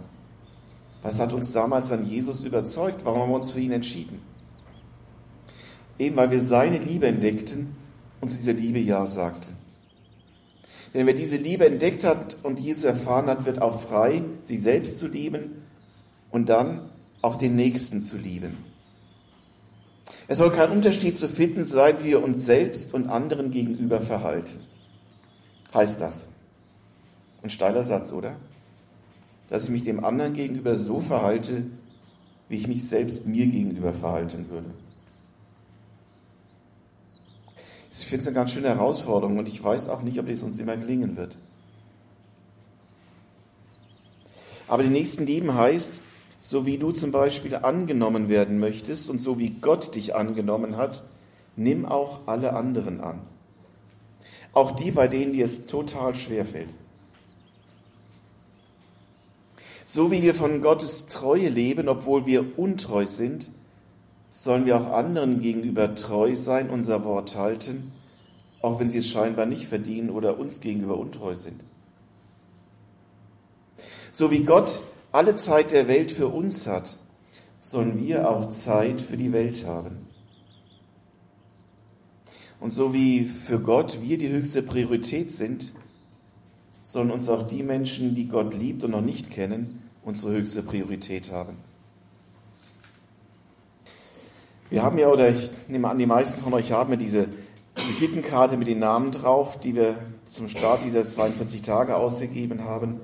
Was 1.01 1.19
hat 1.19 1.33
uns 1.33 1.51
damals 1.51 1.91
an 1.91 2.05
Jesus 2.05 2.43
überzeugt? 2.43 3.01
Warum 3.03 3.21
haben 3.21 3.29
wir 3.31 3.35
uns 3.35 3.51
für 3.51 3.59
ihn 3.59 3.71
entschieden? 3.71 4.21
Eben 5.97 6.15
weil 6.15 6.31
wir 6.31 6.41
seine 6.41 6.77
Liebe 6.77 7.07
entdeckten 7.07 7.75
und 8.21 8.29
zu 8.29 8.38
dieser 8.38 8.53
Liebe 8.53 8.79
Ja 8.79 9.05
sagten. 9.05 9.55
Denn 10.93 11.05
wer 11.07 11.13
diese 11.13 11.38
Liebe 11.38 11.65
entdeckt 11.65 12.03
hat 12.03 12.38
und 12.43 12.59
Jesus 12.59 12.85
erfahren 12.85 13.27
hat, 13.27 13.45
wird 13.45 13.62
auch 13.62 13.81
frei, 13.81 14.24
sich 14.43 14.62
selbst 14.62 14.97
zu 14.97 15.07
lieben 15.07 15.63
und 16.31 16.50
dann 16.50 16.89
auch 17.25 17.38
den 17.38 17.55
Nächsten 17.55 18.01
zu 18.01 18.17
lieben. 18.17 18.55
Es 20.27 20.38
soll 20.38 20.51
kein 20.51 20.70
Unterschied 20.70 21.17
zu 21.17 21.27
finden 21.27 21.63
sein, 21.63 21.98
wie 22.01 22.10
wir 22.10 22.24
uns 22.24 22.46
selbst 22.46 22.94
und 22.94 23.08
anderen 23.08 23.50
gegenüber 23.50 24.00
verhalten. 24.00 24.60
Heißt 25.74 26.00
das? 26.00 26.25
Ein 27.41 27.50
steiler 27.50 27.84
Satz, 27.84 28.12
oder? 28.12 28.36
Dass 29.50 29.63
ich 29.63 29.70
mich 29.72 29.84
dem 29.84 30.05
anderen 30.05 30.34
gegenüber 30.34 30.75
so 30.75 31.00
verhalte, 31.00 31.63
wie 32.48 32.58
ich 32.58 32.67
mich 32.67 32.88
selbst 32.88 33.25
mir 33.25 33.48
gegenüber 33.48 33.94
verhalten 33.94 34.48
würde. 34.51 34.75
Ich 37.91 38.05
finde 38.05 38.22
es 38.22 38.27
eine 38.27 38.36
ganz 38.36 38.51
schöne 38.51 38.67
Herausforderung 38.67 39.39
und 39.39 39.48
ich 39.48 39.63
weiß 39.63 39.89
auch 39.89 40.03
nicht, 40.03 40.20
ob 40.20 40.29
es 40.29 40.44
uns 40.44 40.60
immer 40.60 40.77
gelingen 40.77 41.17
wird. 41.17 41.36
Aber 44.67 44.84
den 44.84 44.91
nächsten 44.91 45.25
lieben 45.25 45.55
heißt, 45.55 46.01
so 46.47 46.67
wie 46.67 46.77
du 46.77 46.91
zum 46.91 47.11
Beispiel 47.11 47.55
angenommen 47.55 48.29
werden 48.29 48.59
möchtest 48.59 49.09
und 49.09 49.17
so 49.17 49.39
wie 49.39 49.49
Gott 49.49 49.95
dich 49.95 50.13
angenommen 50.13 50.77
hat, 50.77 51.03
nimm 51.55 51.87
auch 51.87 52.27
alle 52.27 52.53
anderen 52.53 53.01
an. 53.01 53.21
Auch 54.53 54.69
die, 54.75 54.91
bei 54.91 55.07
denen 55.07 55.33
dir 55.33 55.45
es 55.45 55.65
total 55.65 56.13
schwer 56.13 56.45
fällt. 56.45 56.69
So 59.87 60.11
wie 60.11 60.21
wir 60.21 60.35
von 60.35 60.61
Gottes 60.61 61.07
Treue 61.07 61.49
leben, 61.49 61.89
obwohl 61.89 62.27
wir 62.27 62.59
untreu 62.59 63.07
sind, 63.07 63.49
sollen 64.29 64.67
wir 64.67 64.79
auch 64.79 64.91
anderen 64.91 65.39
gegenüber 65.39 65.95
treu 65.95 66.35
sein, 66.35 66.69
unser 66.69 67.03
Wort 67.03 67.35
halten, 67.35 67.91
auch 68.61 68.79
wenn 68.79 68.91
sie 68.91 68.99
es 68.99 69.09
scheinbar 69.09 69.47
nicht 69.47 69.65
verdienen 69.65 70.11
oder 70.11 70.37
uns 70.37 70.59
gegenüber 70.59 70.99
untreu 70.99 71.33
sind. 71.33 71.63
So 74.11 74.29
wie 74.29 74.43
Gott 74.43 74.83
alle 75.15 75.36
Zeit 75.36 75.72
der 75.72 75.88
Welt 75.88 76.12
für 76.12 76.27
uns 76.27 76.67
hat, 76.67 76.98
sollen 77.62 77.98
wir 77.98 78.29
auch 78.29 78.50
Zeit 78.50 79.00
für 79.00 79.15
die 79.15 79.31
Welt 79.31 79.65
haben. 79.65 80.07
Und 82.60 82.72
so 82.72 82.93
wie 82.93 83.24
für 83.24 83.60
Gott 83.60 84.00
wir 84.01 84.17
die 84.17 84.27
höchste 84.27 84.62
Priorität 84.62 85.31
sind, 85.31 85.74
sollen 86.81 87.12
uns 87.12 87.29
auch 87.29 87.43
die 87.43 87.63
Menschen, 87.63 88.13
die 88.13 88.27
Gott 88.27 88.53
liebt 88.53 88.84
und 88.84 88.91
noch 88.91 89.01
nicht 89.01 89.31
kennen, 89.31 89.84
unsere 90.03 90.34
höchste 90.34 90.62
Priorität 90.62 91.31
haben. 91.31 91.57
Wir 94.69 94.84
haben 94.84 94.98
ja, 94.98 95.07
oder 95.07 95.29
ich 95.29 95.50
nehme 95.69 95.88
an, 95.89 95.98
die 95.98 96.05
meisten 96.05 96.41
von 96.41 96.53
euch 96.53 96.74
haben 96.74 96.91
ja 96.91 96.98
diese 96.98 97.29
Visitenkarte 97.88 98.57
mit 98.57 98.67
den 98.67 98.79
Namen 98.79 99.12
drauf, 99.12 99.60
die 99.62 99.75
wir 99.75 99.95
zum 100.25 100.50
Start 100.50 100.84
dieser 100.84 101.05
42 101.05 101.62
Tage 101.62 101.95
ausgegeben 101.95 102.65
haben. 102.65 103.00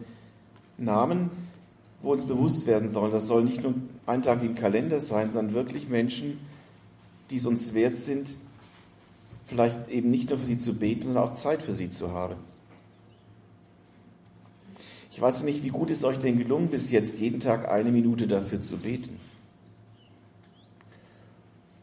Namen, 0.78 1.30
wo 2.02 2.12
uns 2.12 2.26
bewusst 2.26 2.68
werden 2.68 2.90
sollen, 2.90 3.12
das 3.12 3.28
soll 3.28 3.44
nicht 3.44 3.64
nur 3.64 3.76
ein 4.06 4.22
Tag 4.22 4.44
im 4.44 4.56
Kalender 4.56 5.00
sein, 5.00 5.32
sondern 5.32 5.54
wirklich 5.54 5.88
Menschen, 5.88 6.40
die 7.30 7.38
es 7.38 7.46
uns 7.46 7.74
wert 7.74 7.98
sind, 7.98 8.38
vielleicht 9.46 9.90
eben 9.90 10.10
nicht 10.10 10.30
nur 10.30 10.40
für 10.40 10.46
sie 10.46 10.58
zu 10.58 10.74
beten, 10.74 11.06
sondern 11.06 11.24
auch 11.24 11.34
Zeit 11.34 11.62
für 11.62 11.74
sie 11.74 11.90
zu 11.90 12.12
haben. 12.12 12.36
Ich 15.12 15.20
weiß 15.20 15.44
nicht, 15.44 15.64
wie 15.64 15.70
gut 15.70 15.90
ist 15.90 16.06
euch 16.06 16.18
denn 16.18 16.38
gelungen, 16.38 16.70
bis 16.70 16.90
jetzt 16.90 17.20
jeden 17.20 17.40
Tag 17.40 17.70
eine 17.70 17.92
Minute 17.92 18.28
dafür 18.28 18.62
zu 18.62 18.78
beten. 18.78 19.20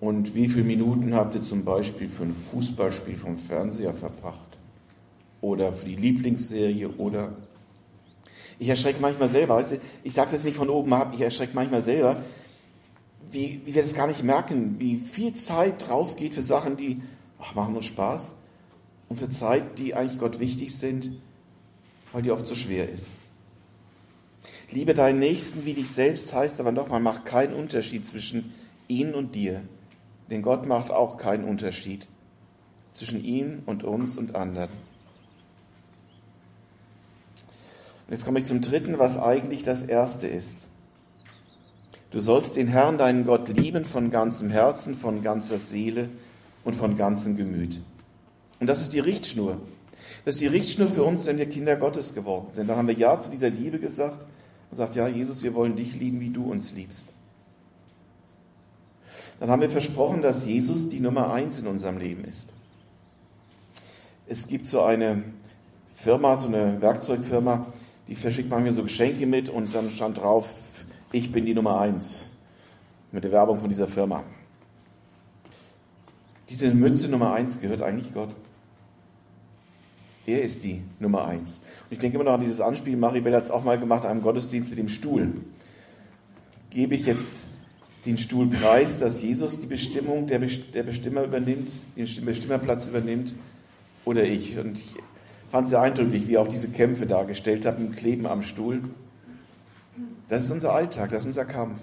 Und 0.01 0.35
wie 0.35 0.49
viele 0.49 0.65
Minuten 0.65 1.15
habt 1.15 1.35
ihr 1.35 1.43
zum 1.43 1.65
Beispiel 1.65 2.09
für 2.09 2.23
ein 2.23 2.35
Fußballspiel 2.51 3.17
vom 3.17 3.37
Fernseher 3.37 3.93
verbracht? 3.93 4.39
Oder 5.41 5.73
für 5.73 5.87
die 5.87 5.97
Lieblingsserie 5.97 6.89
oder 6.89 7.33
ich 8.59 8.69
erschrecke 8.69 9.01
manchmal 9.01 9.29
selber, 9.29 9.57
weißt 9.57 9.73
du, 9.73 9.81
ich 10.03 10.15
sage 10.15 10.33
das 10.33 10.45
nicht 10.45 10.57
von 10.57 10.69
oben 10.69 10.93
ab, 10.93 11.13
ich 11.15 11.21
erschrecke 11.21 11.53
manchmal 11.55 11.83
selber, 11.83 12.23
wie, 13.31 13.61
wie 13.65 13.75
wir 13.75 13.83
das 13.83 13.95
gar 13.95 14.07
nicht 14.07 14.23
merken, 14.23 14.77
wie 14.79 14.99
viel 14.99 15.35
Zeit 15.35 15.87
drauf 15.87 16.17
geht 16.17 16.35
für 16.35 16.43
Sachen, 16.43 16.77
die 16.77 17.03
ach, 17.39 17.55
machen 17.55 17.77
uns 17.77 17.87
Spaß 17.87 18.35
und 19.09 19.19
für 19.19 19.29
Zeit, 19.29 19.79
die 19.79 19.95
eigentlich 19.95 20.19
Gott 20.19 20.41
wichtig 20.41 20.77
sind, 20.77 21.13
weil 22.13 22.23
die 22.23 22.31
oft 22.31 22.47
so 22.47 22.55
schwer 22.55 22.89
ist. 22.89 23.13
Liebe 24.71 24.95
deinen 24.95 25.19
Nächsten 25.19 25.65
wie 25.65 25.75
dich 25.75 25.89
selbst 25.89 26.33
heißt 26.35 26.61
aber 26.61 26.73
nochmal, 26.73 27.01
mach 27.01 27.25
keinen 27.25 27.55
Unterschied 27.55 28.07
zwischen 28.07 28.55
ihnen 28.87 29.15
und 29.15 29.35
dir. 29.35 29.63
Denn 30.31 30.43
Gott 30.43 30.67
macht 30.67 30.91
auch 30.91 31.17
keinen 31.17 31.45
Unterschied 31.45 32.07
zwischen 32.93 33.25
ihm 33.25 33.63
und 33.67 33.85
uns 33.85 34.19
und 34.19 34.35
anderen. 34.35 34.71
Und 38.09 38.15
jetzt 38.15 38.25
komme 38.25 38.39
ich 38.39 38.47
zum 38.47 38.63
dritten, 38.63 38.99
was 38.99 39.19
eigentlich 39.19 39.63
das 39.63 39.83
erste 39.83 40.27
ist. 40.27 40.67
Du 42.11 42.21
sollst 42.21 42.57
den 42.57 42.69
Herrn, 42.69 42.97
deinen 42.97 43.27
Gott, 43.27 43.49
lieben 43.49 43.85
von 43.85 44.11
ganzem 44.11 44.49
Herzen, 44.49 44.95
von 44.95 45.23
ganzer 45.23 45.59
Seele 45.59 46.09
und 46.65 46.75
von 46.75 46.97
ganzem 46.97 47.37
Gemüt. 47.37 47.83
Und 48.61 48.67
das 48.67 48.81
ist 48.81 48.95
die 48.95 48.99
Richtschnur. 48.99 49.59
Das 50.25 50.37
ist 50.37 50.41
die 50.41 50.47
Richtschnur 50.47 50.89
für 50.89 51.05
uns, 51.05 51.27
wenn 51.27 51.37
wir 51.37 51.51
Kinder 51.51 51.77
Gottes 51.77 52.15
geworden 52.15 52.47
sind. 52.51 52.69
Da 52.69 52.77
haben 52.77 52.89
wir 52.89 52.95
Ja 52.95 53.21
zu 53.21 53.31
dieser 53.31 53.51
Liebe 53.51 53.79
gesagt 53.79 54.25
und 54.71 54.77
sagt, 54.79 54.95
ja, 54.95 55.07
Jesus, 55.07 55.43
wir 55.43 55.55
wollen 55.55 55.77
dich 55.77 55.95
lieben, 55.95 56.21
wie 56.21 56.31
du 56.31 56.51
uns 56.51 56.73
liebst. 56.73 57.09
Dann 59.39 59.51
haben 59.51 59.61
wir 59.61 59.71
versprochen, 59.71 60.23
dass 60.23 60.47
Jesus 60.47 60.89
die 60.89 61.01
Nummer 61.01 61.31
eins 61.31 61.59
in 61.59 61.67
unserem 61.67 61.99
Leben 61.99 62.25
ist. 62.25 62.49
Es 64.27 64.47
gibt 64.47 64.67
so 64.67 64.83
eine 64.83 65.23
Firma, 65.95 66.37
so 66.37 66.49
eine 66.49 66.81
Werkzeugfirma, 66.81 67.67
die 68.09 68.15
verschickt 68.15 68.49
manchmal 68.49 68.73
so 68.73 68.83
Geschenke 68.83 69.27
mit 69.27 69.49
und 69.49 69.75
dann 69.75 69.91
stand 69.91 70.19
drauf, 70.19 70.53
ich 71.13 71.31
bin 71.31 71.47
die 71.47 71.55
Nummer 71.55 71.81
eins. 71.81 72.33
Mit 73.13 73.25
der 73.25 73.33
Werbung 73.33 73.61
von 73.61 73.71
dieser 73.71 73.89
Firma. 73.89 74.25
Diese 76.49 76.75
Mütze 76.75 77.09
Nummer 77.09 77.33
eins 77.33 77.61
gehört 77.61 77.83
eigentlich 77.83 78.13
Gott. 78.13 78.35
Er 80.27 80.43
ist 80.43 80.65
die 80.65 80.83
Nummer 80.99 81.27
eins. 81.27 81.61
Und 81.85 81.93
ich 81.93 81.99
denke 81.99 82.17
immer 82.17 82.25
noch 82.25 82.35
an 82.35 82.41
dieses 82.41 82.61
Anspiel, 82.61 82.97
Maribel 82.97 83.35
hat 83.35 83.45
es 83.45 83.51
auch 83.51 83.65
mal 83.65 83.79
gemacht, 83.79 84.05
einem 84.05 84.23
Gottesdienst 84.23 84.71
mit 84.71 84.79
dem 84.79 84.89
Stuhl. 84.89 85.33
Gebe 86.71 86.95
ich 86.95 87.07
jetzt 87.07 87.47
den 88.05 88.19
Stuhl 88.19 88.49
preis, 88.49 88.99
dass 88.99 89.23
Jesus 89.23 89.59
die 89.59 89.67
Bestimmung, 89.67 90.27
der, 90.27 90.39
Bestimmer 90.39 91.25
übernimmt, 91.25 91.71
den 91.97 92.25
Bestimmerplatz 92.25 92.87
übernimmt, 92.87 93.35
oder 94.05 94.25
ich? 94.25 94.59
Und 94.59 94.77
ich 94.77 94.97
fand 95.51 95.65
es 95.65 95.71
sehr 95.71 95.81
eindrücklich, 95.81 96.29
wie 96.29 96.35
er 96.35 96.43
auch 96.43 96.49
diese 96.49 96.69
Kämpfe 96.69 97.07
dargestellt 97.07 97.65
hat, 97.65 97.79
mit 97.79 97.97
Kleben 97.97 98.27
am 98.27 98.43
Stuhl. 98.43 98.83
Das 100.29 100.43
ist 100.43 100.51
unser 100.51 100.75
Alltag, 100.75 101.11
das 101.11 101.21
ist 101.21 101.29
unser 101.29 101.45
Kampf. 101.45 101.81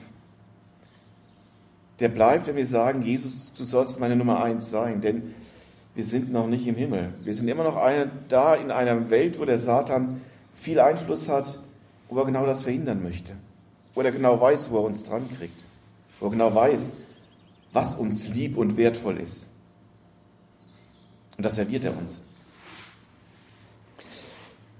Der 1.99 2.09
bleibt, 2.09 2.47
wenn 2.47 2.55
wir 2.55 2.67
sagen, 2.67 3.01
Jesus, 3.01 3.51
du 3.53 3.63
sollst 3.63 3.99
meine 3.99 4.15
Nummer 4.15 4.43
eins 4.43 4.69
sein, 4.69 5.01
denn 5.01 5.33
wir 5.95 6.03
sind 6.03 6.31
noch 6.31 6.47
nicht 6.47 6.67
im 6.67 6.75
Himmel. 6.75 7.13
Wir 7.23 7.33
sind 7.33 7.47
immer 7.47 7.63
noch 7.63 7.77
eine, 7.77 8.11
da 8.27 8.55
in 8.55 8.69
einer 8.69 9.09
Welt, 9.09 9.39
wo 9.39 9.45
der 9.45 9.57
Satan 9.57 10.21
viel 10.53 10.79
Einfluss 10.79 11.29
hat, 11.29 11.59
wo 12.09 12.19
er 12.19 12.25
genau 12.25 12.45
das 12.45 12.63
verhindern 12.63 13.01
möchte. 13.01 13.31
Wo 13.93 14.01
er 14.01 14.11
genau 14.11 14.39
weiß, 14.39 14.71
wo 14.71 14.77
er 14.79 14.83
uns 14.83 15.03
dran 15.03 15.23
kriegt. 15.37 15.63
Wo 16.19 16.27
er 16.27 16.31
genau 16.31 16.53
weiß, 16.53 16.95
was 17.71 17.95
uns 17.95 18.27
lieb 18.27 18.57
und 18.57 18.75
wertvoll 18.75 19.17
ist. 19.17 19.47
Und 21.37 21.45
das 21.45 21.55
serviert 21.55 21.85
er 21.85 21.97
uns. 21.97 22.21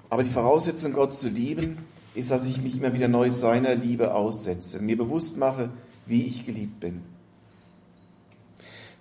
Aber 0.10 0.24
die 0.24 0.30
Voraussetzung, 0.30 0.94
Gott 0.94 1.14
zu 1.14 1.30
lieben, 1.30 1.78
ist, 2.14 2.32
dass 2.32 2.46
ich 2.46 2.62
mich 2.62 2.78
immer 2.78 2.94
wieder 2.94 3.08
neu 3.08 3.30
seiner 3.30 3.76
Liebe 3.76 4.14
aussetze, 4.14 4.80
mir 4.80 4.98
bewusst 4.98 5.38
mache, 5.38 5.70
wie 6.06 6.24
ich 6.24 6.46
geliebt 6.46 6.80
bin. 6.80 7.02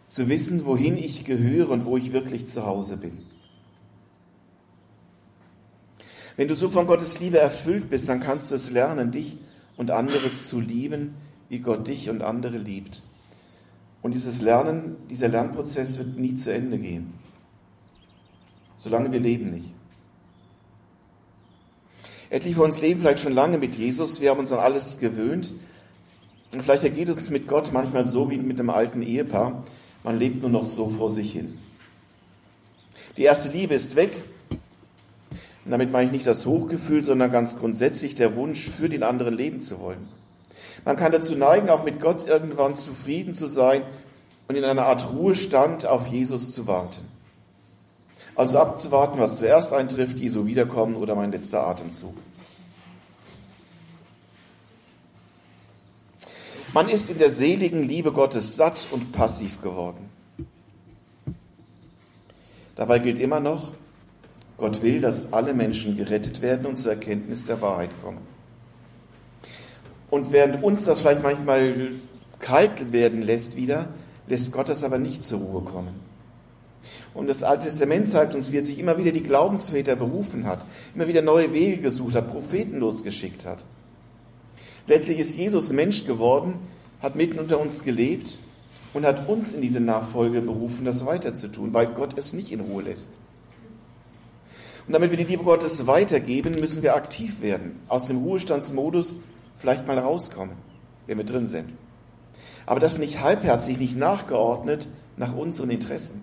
Zu 0.08 0.28
wissen, 0.28 0.64
wohin 0.66 0.96
ich 0.96 1.24
gehöre 1.24 1.70
und 1.70 1.84
wo 1.84 1.96
ich 1.96 2.12
wirklich 2.12 2.46
zu 2.46 2.66
Hause 2.66 2.96
bin. 2.96 3.18
Wenn 6.36 6.48
du 6.48 6.54
so 6.54 6.68
von 6.68 6.86
Gottes 6.86 7.20
Liebe 7.20 7.38
erfüllt 7.38 7.88
bist, 7.90 8.08
dann 8.08 8.20
kannst 8.20 8.50
du 8.50 8.56
es 8.56 8.70
lernen, 8.70 9.12
dich 9.12 9.38
und 9.76 9.90
andere 9.90 10.32
zu 10.34 10.60
lieben, 10.60 11.14
wie 11.48 11.60
Gott 11.60 11.86
dich 11.86 12.10
und 12.10 12.22
andere 12.22 12.58
liebt. 12.58 13.02
Und 14.02 14.14
dieses 14.14 14.42
Lernen, 14.42 14.96
dieser 15.08 15.28
Lernprozess 15.28 15.98
wird 15.98 16.18
nie 16.18 16.36
zu 16.36 16.52
Ende 16.52 16.78
gehen, 16.78 17.14
solange 18.76 19.12
wir 19.12 19.20
leben 19.20 19.50
nicht. 19.50 19.72
Etliche 22.30 22.56
von 22.56 22.66
uns 22.66 22.80
leben 22.80 23.00
vielleicht 23.00 23.20
schon 23.20 23.32
lange 23.32 23.58
mit 23.58 23.76
Jesus, 23.76 24.20
wir 24.20 24.30
haben 24.30 24.40
uns 24.40 24.52
an 24.52 24.58
alles 24.58 24.98
gewöhnt. 24.98 25.52
Und 26.52 26.62
vielleicht 26.62 26.84
ergeht 26.84 27.08
es 27.08 27.30
mit 27.30 27.48
Gott 27.48 27.72
manchmal 27.72 28.06
so 28.06 28.30
wie 28.30 28.38
mit 28.38 28.58
einem 28.58 28.70
alten 28.70 29.02
Ehepaar. 29.02 29.64
Man 30.02 30.18
lebt 30.18 30.42
nur 30.42 30.50
noch 30.50 30.66
so 30.66 30.88
vor 30.88 31.10
sich 31.10 31.32
hin. 31.32 31.58
Die 33.16 33.22
erste 33.22 33.48
Liebe 33.50 33.74
ist 33.74 33.96
weg. 33.96 34.22
Und 35.64 35.70
damit 35.70 35.90
meine 35.90 36.06
ich 36.06 36.12
nicht 36.12 36.26
das 36.26 36.46
Hochgefühl, 36.46 37.02
sondern 37.02 37.32
ganz 37.32 37.56
grundsätzlich 37.56 38.14
der 38.14 38.36
Wunsch, 38.36 38.68
für 38.68 38.88
den 38.88 39.02
anderen 39.02 39.34
leben 39.34 39.60
zu 39.60 39.80
wollen. 39.80 40.08
Man 40.84 40.96
kann 40.96 41.12
dazu 41.12 41.34
neigen, 41.34 41.70
auch 41.70 41.84
mit 41.84 42.00
Gott 42.00 42.26
irgendwann 42.26 42.76
zufrieden 42.76 43.34
zu 43.34 43.46
sein 43.46 43.82
und 44.48 44.56
in 44.56 44.64
einer 44.64 44.84
Art 44.84 45.10
Ruhestand 45.12 45.86
auf 45.86 46.06
Jesus 46.06 46.52
zu 46.52 46.66
warten. 46.66 47.00
Also 48.36 48.58
abzuwarten, 48.58 49.18
was 49.20 49.38
zuerst 49.38 49.72
eintrifft, 49.72 50.18
Jesu 50.18 50.46
Wiederkommen 50.46 50.96
oder 50.96 51.14
mein 51.14 51.30
letzter 51.30 51.66
Atemzug. 51.66 52.14
Man 56.72 56.88
ist 56.88 57.08
in 57.08 57.18
der 57.18 57.30
seligen 57.30 57.84
Liebe 57.84 58.10
Gottes 58.10 58.56
satt 58.56 58.88
und 58.90 59.12
passiv 59.12 59.62
geworden. 59.62 60.10
Dabei 62.74 62.98
gilt 62.98 63.20
immer 63.20 63.38
noch, 63.38 63.72
Gott 64.56 64.82
will, 64.82 65.00
dass 65.00 65.32
alle 65.32 65.54
Menschen 65.54 65.96
gerettet 65.96 66.42
werden 66.42 66.66
und 66.66 66.76
zur 66.76 66.92
Erkenntnis 66.92 67.44
der 67.44 67.60
Wahrheit 67.60 67.90
kommen. 68.02 68.26
Und 70.10 70.32
während 70.32 70.64
uns 70.64 70.84
das 70.84 71.00
vielleicht 71.00 71.22
manchmal 71.22 71.92
kalt 72.40 72.92
werden 72.92 73.22
lässt 73.22 73.56
wieder, 73.56 73.88
lässt 74.26 74.52
Gott 74.52 74.68
das 74.68 74.82
aber 74.82 74.98
nicht 74.98 75.22
zur 75.22 75.38
Ruhe 75.40 75.62
kommen. 75.62 76.13
Und 77.14 77.28
das 77.28 77.44
Alte 77.44 77.64
Testament 77.66 78.08
zeigt 78.08 78.34
uns, 78.34 78.50
wie 78.50 78.58
er 78.58 78.64
sich 78.64 78.78
immer 78.78 78.98
wieder 78.98 79.12
die 79.12 79.22
Glaubensväter 79.22 79.94
berufen 79.94 80.46
hat, 80.46 80.66
immer 80.94 81.06
wieder 81.06 81.22
neue 81.22 81.52
Wege 81.52 81.78
gesucht 81.78 82.16
hat, 82.16 82.28
Propheten 82.28 82.80
losgeschickt 82.80 83.46
hat. 83.46 83.58
Letztlich 84.88 85.20
ist 85.20 85.36
Jesus 85.36 85.72
Mensch 85.72 86.04
geworden, 86.04 86.56
hat 87.00 87.14
mitten 87.14 87.38
unter 87.38 87.60
uns 87.60 87.84
gelebt 87.84 88.38
und 88.92 89.06
hat 89.06 89.28
uns 89.28 89.54
in 89.54 89.62
diese 89.62 89.80
Nachfolge 89.80 90.40
berufen, 90.40 90.84
das 90.84 91.06
weiterzutun, 91.06 91.72
weil 91.72 91.86
Gott 91.86 92.18
es 92.18 92.32
nicht 92.32 92.50
in 92.50 92.60
Ruhe 92.60 92.82
lässt. 92.82 93.12
Und 94.86 94.92
damit 94.92 95.10
wir 95.10 95.16
die 95.16 95.24
Liebe 95.24 95.44
Gottes 95.44 95.86
weitergeben, 95.86 96.54
müssen 96.60 96.82
wir 96.82 96.94
aktiv 96.94 97.40
werden, 97.40 97.80
aus 97.88 98.06
dem 98.06 98.18
Ruhestandsmodus 98.18 99.16
vielleicht 99.56 99.86
mal 99.86 99.98
rauskommen, 99.98 100.56
wenn 101.06 101.16
wir 101.16 101.24
drin 101.24 101.46
sind. 101.46 101.70
Aber 102.66 102.80
das 102.80 102.98
nicht 102.98 103.22
halbherzig, 103.22 103.78
nicht 103.78 103.96
nachgeordnet 103.96 104.88
nach 105.16 105.34
unseren 105.34 105.70
Interessen. 105.70 106.22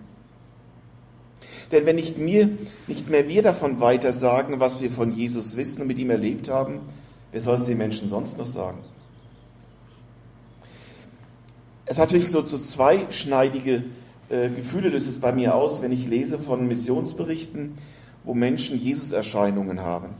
Denn 1.72 1.86
wenn 1.86 1.96
nicht, 1.96 2.18
mir, 2.18 2.50
nicht 2.86 3.08
mehr 3.08 3.28
wir 3.28 3.42
davon 3.42 3.80
weiter 3.80 4.12
sagen, 4.12 4.60
was 4.60 4.82
wir 4.82 4.90
von 4.90 5.10
Jesus 5.10 5.56
wissen 5.56 5.80
und 5.80 5.88
mit 5.88 5.98
ihm 5.98 6.10
erlebt 6.10 6.50
haben, 6.50 6.80
wer 7.32 7.40
soll 7.40 7.56
es 7.56 7.64
den 7.64 7.78
Menschen 7.78 8.06
sonst 8.06 8.36
noch 8.36 8.46
sagen? 8.46 8.78
Es 11.86 11.98
hat 11.98 12.08
natürlich 12.08 12.30
so, 12.30 12.44
so 12.44 12.58
zweischneidige 12.58 13.84
äh, 14.28 14.50
Gefühle, 14.50 14.90
löst 14.90 15.08
es 15.08 15.18
bei 15.18 15.32
mir 15.32 15.54
aus, 15.54 15.80
wenn 15.80 15.92
ich 15.92 16.06
lese 16.06 16.38
von 16.38 16.68
Missionsberichten, 16.68 17.72
wo 18.24 18.34
Menschen 18.34 18.78
Jesus-Erscheinungen 18.78 19.80
haben. 19.80 20.10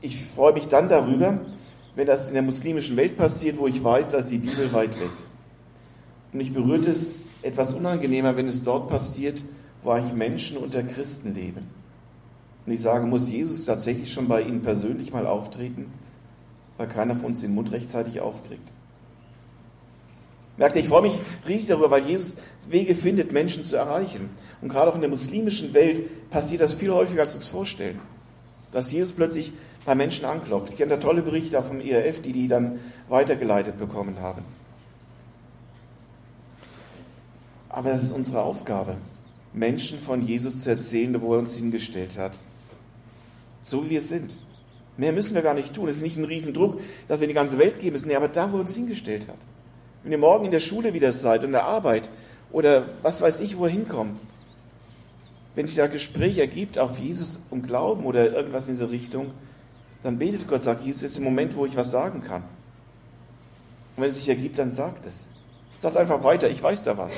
Ich 0.00 0.24
freue 0.24 0.52
mich 0.52 0.68
dann 0.68 0.88
darüber, 0.88 1.40
wenn 1.96 2.06
das 2.06 2.28
in 2.28 2.34
der 2.34 2.42
muslimischen 2.42 2.96
Welt 2.96 3.16
passiert, 3.16 3.58
wo 3.58 3.66
ich 3.66 3.82
weiß, 3.82 4.10
dass 4.10 4.28
die 4.28 4.38
Bibel 4.38 4.72
weit 4.72 4.98
weg. 4.98 5.10
Und 6.32 6.38
mich 6.38 6.54
berührt 6.54 6.86
es 6.86 7.29
etwas 7.42 7.74
unangenehmer, 7.74 8.36
wenn 8.36 8.48
es 8.48 8.62
dort 8.62 8.88
passiert, 8.88 9.44
wo 9.82 9.90
eigentlich 9.90 10.12
Menschen 10.12 10.56
unter 10.56 10.82
Christen 10.82 11.34
leben. 11.34 11.68
Und 12.66 12.72
ich 12.72 12.82
sage, 12.82 13.06
muss 13.06 13.30
Jesus 13.30 13.64
tatsächlich 13.64 14.12
schon 14.12 14.28
bei 14.28 14.42
Ihnen 14.42 14.62
persönlich 14.62 15.12
mal 15.12 15.26
auftreten, 15.26 15.92
weil 16.76 16.88
keiner 16.88 17.16
von 17.16 17.26
uns 17.26 17.40
den 17.40 17.54
Mund 17.54 17.72
rechtzeitig 17.72 18.20
aufkriegt. 18.20 18.68
Merkt 20.56 20.76
ihr, 20.76 20.82
ich 20.82 20.88
freue 20.88 21.02
mich 21.02 21.14
riesig 21.48 21.68
darüber, 21.68 21.90
weil 21.90 22.04
Jesus 22.04 22.36
Wege 22.68 22.94
findet, 22.94 23.32
Menschen 23.32 23.64
zu 23.64 23.76
erreichen. 23.76 24.28
Und 24.60 24.68
gerade 24.68 24.90
auch 24.90 24.94
in 24.94 25.00
der 25.00 25.08
muslimischen 25.08 25.72
Welt 25.72 26.28
passiert 26.28 26.60
das 26.60 26.74
viel 26.74 26.92
häufiger, 26.92 27.22
als 27.22 27.32
wir 27.32 27.38
uns 27.38 27.48
vorstellen. 27.48 27.98
Dass 28.70 28.92
Jesus 28.92 29.12
plötzlich 29.12 29.54
bei 29.86 29.94
Menschen 29.94 30.26
anklopft. 30.26 30.72
Ich 30.72 30.78
kenne 30.78 30.90
da 30.90 30.96
tolle 30.98 31.22
Berichte 31.22 31.62
vom 31.62 31.80
ERF, 31.80 32.20
die 32.20 32.32
die 32.32 32.46
dann 32.46 32.78
weitergeleitet 33.08 33.78
bekommen 33.78 34.20
haben. 34.20 34.44
Aber 37.70 37.90
das 37.90 38.02
ist 38.02 38.12
unsere 38.12 38.42
Aufgabe, 38.42 38.96
Menschen 39.54 39.98
von 39.98 40.22
Jesus 40.22 40.62
zu 40.62 40.70
erzählen, 40.70 41.20
wo 41.22 41.34
er 41.34 41.38
uns 41.38 41.56
hingestellt 41.56 42.18
hat. 42.18 42.32
So 43.62 43.84
wie 43.84 43.90
wir 43.90 44.00
sind. 44.00 44.36
Mehr 44.96 45.12
müssen 45.12 45.34
wir 45.34 45.42
gar 45.42 45.54
nicht 45.54 45.72
tun. 45.72 45.88
Es 45.88 45.96
ist 45.96 46.02
nicht 46.02 46.18
ein 46.18 46.24
Riesendruck, 46.24 46.80
dass 47.08 47.20
wir 47.20 47.24
in 47.24 47.30
die 47.30 47.34
ganze 47.34 47.58
Welt 47.58 47.78
geben 47.78 47.92
müssen. 47.92 48.08
Nee, 48.08 48.16
aber 48.16 48.28
da, 48.28 48.52
wo 48.52 48.56
er 48.56 48.60
uns 48.60 48.74
hingestellt 48.74 49.28
hat. 49.28 49.36
Wenn 50.02 50.12
ihr 50.12 50.18
morgen 50.18 50.44
in 50.46 50.50
der 50.50 50.60
Schule 50.60 50.92
wieder 50.92 51.12
seid, 51.12 51.44
in 51.44 51.52
der 51.52 51.64
Arbeit 51.64 52.10
oder 52.52 52.88
was 53.02 53.20
weiß 53.20 53.40
ich, 53.40 53.56
wo 53.56 53.64
er 53.64 53.70
hinkommt, 53.70 54.20
wenn 55.54 55.66
sich 55.66 55.76
da 55.76 55.86
Gespräch 55.86 56.38
ergibt 56.38 56.78
auf 56.78 56.98
Jesus 56.98 57.38
und 57.50 57.66
Glauben 57.66 58.04
oder 58.04 58.32
irgendwas 58.32 58.68
in 58.68 58.74
diese 58.74 58.90
Richtung, 58.90 59.32
dann 60.02 60.18
betet 60.18 60.48
Gott, 60.48 60.62
sagt, 60.62 60.80
Jesus 60.80 61.02
ist 61.02 61.02
jetzt 61.02 61.18
im 61.18 61.24
Moment, 61.24 61.54
wo 61.54 61.66
ich 61.66 61.76
was 61.76 61.90
sagen 61.90 62.22
kann. 62.22 62.42
Und 63.96 64.02
wenn 64.02 64.08
es 64.10 64.16
sich 64.16 64.28
ergibt, 64.28 64.58
dann 64.58 64.72
sagt 64.72 65.06
es. 65.06 65.26
Sagt 65.80 65.96
einfach 65.96 66.22
weiter, 66.22 66.50
ich 66.50 66.62
weiß 66.62 66.82
da 66.82 66.98
was. 66.98 67.14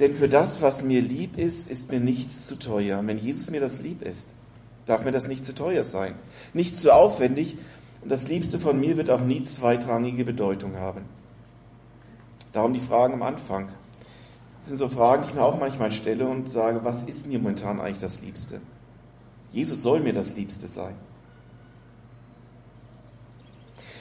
Denn 0.00 0.16
für 0.16 0.28
das, 0.28 0.60
was 0.62 0.82
mir 0.82 1.00
lieb 1.00 1.38
ist, 1.38 1.68
ist 1.68 1.92
mir 1.92 2.00
nichts 2.00 2.46
zu 2.46 2.56
teuer. 2.56 3.00
Wenn 3.04 3.18
Jesus 3.18 3.48
mir 3.48 3.60
das 3.60 3.80
lieb 3.80 4.02
ist, 4.02 4.28
darf 4.84 5.04
mir 5.04 5.12
das 5.12 5.28
nicht 5.28 5.46
zu 5.46 5.54
teuer 5.54 5.84
sein. 5.84 6.16
Nichts 6.54 6.82
zu 6.82 6.92
aufwendig, 6.92 7.56
und 8.02 8.10
das 8.10 8.26
Liebste 8.26 8.58
von 8.58 8.80
mir 8.80 8.96
wird 8.96 9.10
auch 9.10 9.20
nie 9.20 9.42
zweitrangige 9.42 10.24
Bedeutung 10.24 10.76
haben. 10.76 11.04
Darum 12.52 12.72
die 12.72 12.80
Fragen 12.80 13.14
am 13.14 13.22
Anfang. 13.22 13.68
Das 14.58 14.68
sind 14.68 14.78
so 14.78 14.88
Fragen, 14.88 15.22
die 15.22 15.28
ich 15.28 15.34
mir 15.36 15.42
auch 15.42 15.58
manchmal 15.58 15.92
stelle 15.92 16.26
und 16.26 16.48
sage, 16.48 16.80
was 16.82 17.04
ist 17.04 17.28
mir 17.28 17.38
momentan 17.38 17.80
eigentlich 17.80 17.98
das 17.98 18.20
Liebste? 18.20 18.60
Jesus 19.52 19.82
soll 19.82 20.00
mir 20.00 20.12
das 20.12 20.36
Liebste 20.36 20.66
sein. 20.66 20.96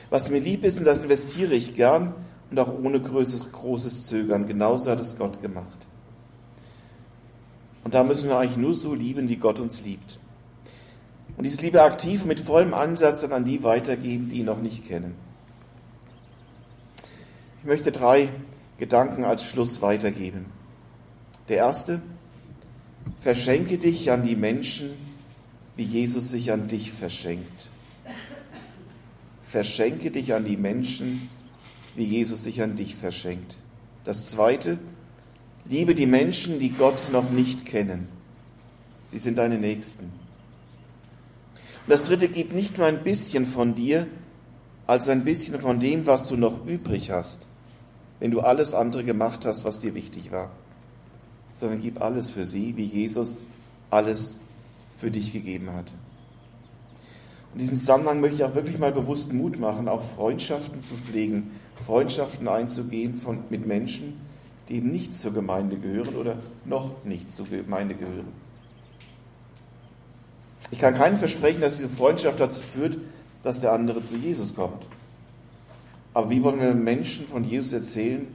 Was 0.09 0.29
mir 0.29 0.39
lieb 0.39 0.63
ist, 0.63 0.77
und 0.77 0.85
das 0.85 1.01
investiere 1.01 1.53
ich 1.53 1.75
gern 1.75 2.13
und 2.49 2.59
auch 2.59 2.71
ohne 2.81 3.01
großes, 3.01 3.51
großes 3.51 4.05
Zögern. 4.05 4.47
Genauso 4.47 4.91
hat 4.91 4.99
es 4.99 5.17
Gott 5.17 5.41
gemacht. 5.41 5.87
Und 7.83 7.93
da 7.93 8.03
müssen 8.03 8.29
wir 8.29 8.37
eigentlich 8.37 8.57
nur 8.57 8.73
so 8.73 8.93
lieben, 8.93 9.29
wie 9.29 9.37
Gott 9.37 9.59
uns 9.59 9.83
liebt. 9.83 10.19
Und 11.35 11.45
diese 11.45 11.61
Liebe 11.61 11.81
aktiv 11.81 12.25
mit 12.25 12.39
vollem 12.39 12.73
Ansatz 12.73 13.21
dann 13.21 13.31
an 13.31 13.45
die 13.45 13.63
weitergeben, 13.63 14.29
die 14.29 14.39
ihn 14.39 14.45
noch 14.45 14.61
nicht 14.61 14.87
kennen. 14.87 15.15
Ich 17.59 17.65
möchte 17.65 17.91
drei 17.91 18.29
Gedanken 18.77 19.23
als 19.23 19.43
Schluss 19.43 19.81
weitergeben. 19.81 20.47
Der 21.49 21.57
erste, 21.57 22.01
verschenke 23.19 23.77
dich 23.77 24.11
an 24.11 24.23
die 24.23 24.35
Menschen, 24.35 24.91
wie 25.75 25.83
Jesus 25.83 26.31
sich 26.31 26.51
an 26.51 26.67
dich 26.67 26.91
verschenkt. 26.91 27.69
Verschenke 29.47 30.11
dich 30.11 30.33
an 30.33 30.45
die 30.45 30.57
Menschen, 30.57 31.29
wie 31.95 32.03
Jesus 32.03 32.43
sich 32.43 32.61
an 32.61 32.75
dich 32.75 32.95
verschenkt. 32.95 33.55
Das 34.03 34.27
zweite, 34.27 34.77
liebe 35.65 35.95
die 35.95 36.05
Menschen, 36.05 36.59
die 36.59 36.69
Gott 36.69 37.09
noch 37.11 37.29
nicht 37.31 37.65
kennen. 37.65 38.07
Sie 39.07 39.17
sind 39.17 39.37
deine 39.37 39.57
Nächsten. 39.57 40.03
Und 40.03 41.87
das 41.87 42.03
dritte, 42.03 42.27
gib 42.27 42.53
nicht 42.53 42.77
nur 42.77 42.87
ein 42.87 43.03
bisschen 43.03 43.45
von 43.45 43.73
dir, 43.73 44.07
also 44.85 45.11
ein 45.11 45.23
bisschen 45.23 45.59
von 45.61 45.79
dem, 45.79 46.05
was 46.05 46.27
du 46.27 46.35
noch 46.35 46.65
übrig 46.65 47.11
hast, 47.11 47.47
wenn 48.19 48.31
du 48.31 48.41
alles 48.41 48.73
andere 48.73 49.05
gemacht 49.05 49.45
hast, 49.45 49.63
was 49.63 49.79
dir 49.79 49.95
wichtig 49.95 50.31
war, 50.31 50.51
sondern 51.51 51.79
gib 51.79 52.01
alles 52.01 52.29
für 52.29 52.45
sie, 52.45 52.75
wie 52.75 52.85
Jesus 52.85 53.45
alles 53.89 54.39
für 54.97 55.09
dich 55.09 55.31
gegeben 55.31 55.71
hat. 55.71 55.85
In 57.57 57.61
diesem 57.61 57.77
Zusammenhang 57.77 58.21
möchte 58.21 58.35
ich 58.35 58.43
auch 58.43 58.53
wirklich 58.53 58.77
mal 58.77 58.91
bewusst 58.91 59.33
Mut 59.33 59.59
machen, 59.59 59.87
auch 59.87 60.03
Freundschaften 60.03 60.79
zu 60.79 60.93
pflegen, 60.93 61.49
Freundschaften 61.87 62.47
einzugehen 62.47 63.15
von, 63.15 63.39
mit 63.49 63.65
Menschen, 63.65 64.13
die 64.69 64.75
eben 64.75 64.91
nicht 64.91 65.15
zur 65.15 65.33
Gemeinde 65.33 65.75
gehören 65.75 66.15
oder 66.17 66.35
noch 66.65 67.03
nicht 67.03 67.31
zur 67.31 67.47
Gemeinde 67.47 67.95
gehören. 67.95 68.27
Ich 70.69 70.77
kann 70.77 70.93
keinen 70.93 71.17
versprechen, 71.17 71.59
dass 71.59 71.77
diese 71.77 71.89
Freundschaft 71.89 72.39
dazu 72.39 72.61
führt, 72.61 72.99
dass 73.41 73.59
der 73.59 73.71
andere 73.71 74.03
zu 74.03 74.17
Jesus 74.17 74.53
kommt. 74.53 74.85
Aber 76.13 76.29
wie 76.29 76.43
wollen 76.43 76.61
wir 76.61 76.75
Menschen 76.75 77.25
von 77.25 77.43
Jesus 77.43 77.73
erzählen, 77.73 78.27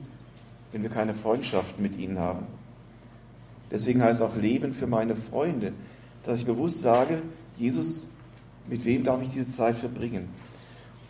wenn 0.73 0.83
wir 0.83 0.91
keine 0.91 1.15
Freundschaft 1.15 1.79
mit 1.79 1.97
ihnen 1.97 2.19
haben? 2.19 2.49
Deswegen 3.71 4.03
heißt 4.03 4.21
auch 4.21 4.35
Leben 4.35 4.73
für 4.73 4.89
meine 4.89 5.15
Freunde, 5.15 5.75
dass 6.25 6.41
ich 6.41 6.47
bewusst 6.47 6.81
sage, 6.81 7.23
Jesus, 7.55 8.09
mit 8.69 8.85
wem 8.85 9.05
darf 9.05 9.23
ich 9.23 9.31
diese 9.31 9.49
Zeit 9.49 9.77
verbringen? 9.77 10.29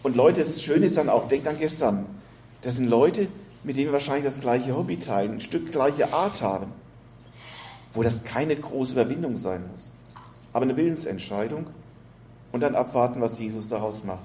Und 0.02 0.16
Leute, 0.16 0.40
das 0.40 0.62
Schöne 0.62 0.86
ist 0.86 0.96
dann 0.96 1.08
auch, 1.08 1.28
denkt 1.28 1.46
an 1.46 1.58
gestern, 1.58 2.06
das 2.62 2.76
sind 2.76 2.86
Leute, 2.86 3.28
mit 3.64 3.76
denen 3.76 3.88
wir 3.88 3.92
wahrscheinlich 3.92 4.24
das 4.24 4.40
gleiche 4.40 4.76
Hobby 4.76 4.98
teilen, 4.98 5.34
ein 5.34 5.40
Stück 5.40 5.70
gleiche 5.70 6.12
Art 6.12 6.42
haben. 6.42 6.72
wo 7.94 8.02
das 8.02 8.24
keine 8.24 8.56
große 8.56 8.92
Überwindung 8.92 9.36
sein 9.36 9.62
muss, 9.70 9.90
aber 10.52 10.64
eine 10.64 10.76
Willensentscheidung 10.76 11.66
und 12.50 12.60
dann 12.60 12.74
abwarten, 12.74 13.20
was 13.20 13.38
Jesus 13.38 13.68
daraus 13.68 14.04
macht. 14.04 14.20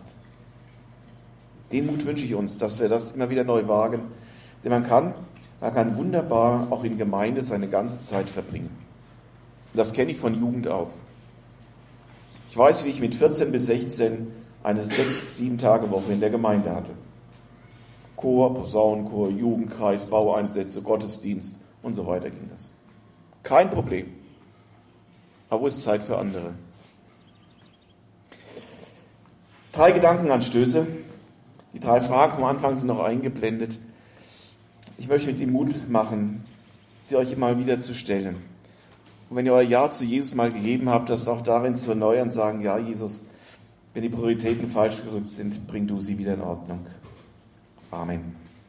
Den 1.72 1.86
Mut 1.86 2.06
wünsche 2.06 2.26
ich 2.26 2.34
uns, 2.34 2.58
dass 2.58 2.80
wir 2.80 2.88
das 2.88 3.12
immer 3.12 3.30
wieder 3.30 3.44
neu 3.44 3.68
wagen, 3.68 4.02
denn 4.64 4.72
man 4.72 4.86
kann, 4.86 5.14
man 5.60 5.74
kann 5.74 5.98
wunderbar 5.98 6.68
auch 6.70 6.84
in 6.84 6.98
Gemeinde 6.98 7.44
seine 7.44 7.68
ganze 7.68 8.00
Zeit 8.00 8.30
verbringen. 8.30 8.70
Und 9.74 9.78
das 9.78 9.92
kenne 9.92 10.12
ich 10.12 10.18
von 10.18 10.34
Jugend 10.34 10.68
auf. 10.68 10.94
Ich 12.50 12.58
weiß, 12.58 12.86
wie 12.86 12.90
ich 12.90 13.02
mit 13.02 13.16
14 13.16 13.52
bis 13.52 13.66
16 13.66 14.28
eine 14.64 14.84
sechs, 14.84 15.38
sieben 15.38 15.58
Tage 15.58 15.90
Woche 15.92 16.12
in 16.12 16.20
der 16.20 16.30
Gemeinde 16.30 16.74
hatte. 16.74 16.92
Chor, 18.16 18.54
Posaunenchor, 18.54 19.30
Jugendkreis, 19.30 20.06
Baueinsätze, 20.06 20.82
Gottesdienst 20.82 21.56
und 21.84 21.94
so 21.94 22.08
weiter 22.08 22.30
ging 22.30 22.50
das. 22.52 22.74
Kein 23.44 23.70
Problem. 23.70 24.08
Aber 25.50 25.62
wo 25.62 25.68
ist 25.68 25.82
Zeit 25.82 26.04
für 26.04 26.18
andere? 26.18 26.54
Drei 29.72 29.92
Gedankenanstöße. 29.92 30.88
Die 31.74 31.80
drei 31.80 32.02
Fragen 32.02 32.34
vom 32.34 32.46
Anfang 32.46 32.76
sind 32.76 32.88
noch 32.88 33.00
eingeblendet. 33.00 33.80
Ich 34.98 35.08
möchte 35.08 35.30
euch 35.30 35.38
den 35.38 35.52
Mut 35.52 35.88
machen, 35.88 36.44
sie 37.04 37.16
euch 37.16 37.32
immer 37.32 37.60
wieder 37.60 37.78
zu 37.78 37.94
stellen. 37.94 38.38
Und 39.30 39.36
wenn 39.36 39.46
ihr 39.46 39.54
euer 39.54 39.62
Ja 39.62 39.92
zu 39.92 40.06
Jesus 40.06 40.36
mal 40.36 40.52
gegeben 40.52 40.90
habt, 40.90 41.10
das 41.10 41.28
auch 41.28 41.42
darin 41.42 41.76
zu 41.76 41.90
erneuern, 41.90 42.30
sagen, 42.30 42.62
ja, 42.62 42.78
Jesus, 42.78 43.24
wenn 43.94 44.04
die 44.04 44.10
Prioritäten 44.10 44.68
falsch 44.68 45.04
gerückt 45.04 45.32
sind, 45.32 45.68
bring 45.68 45.88
du 45.88 46.00
sie 46.00 46.18
wieder 46.18 46.34
in 46.34 46.42
Ordnung. 46.42 46.86
Amen. 47.92 48.47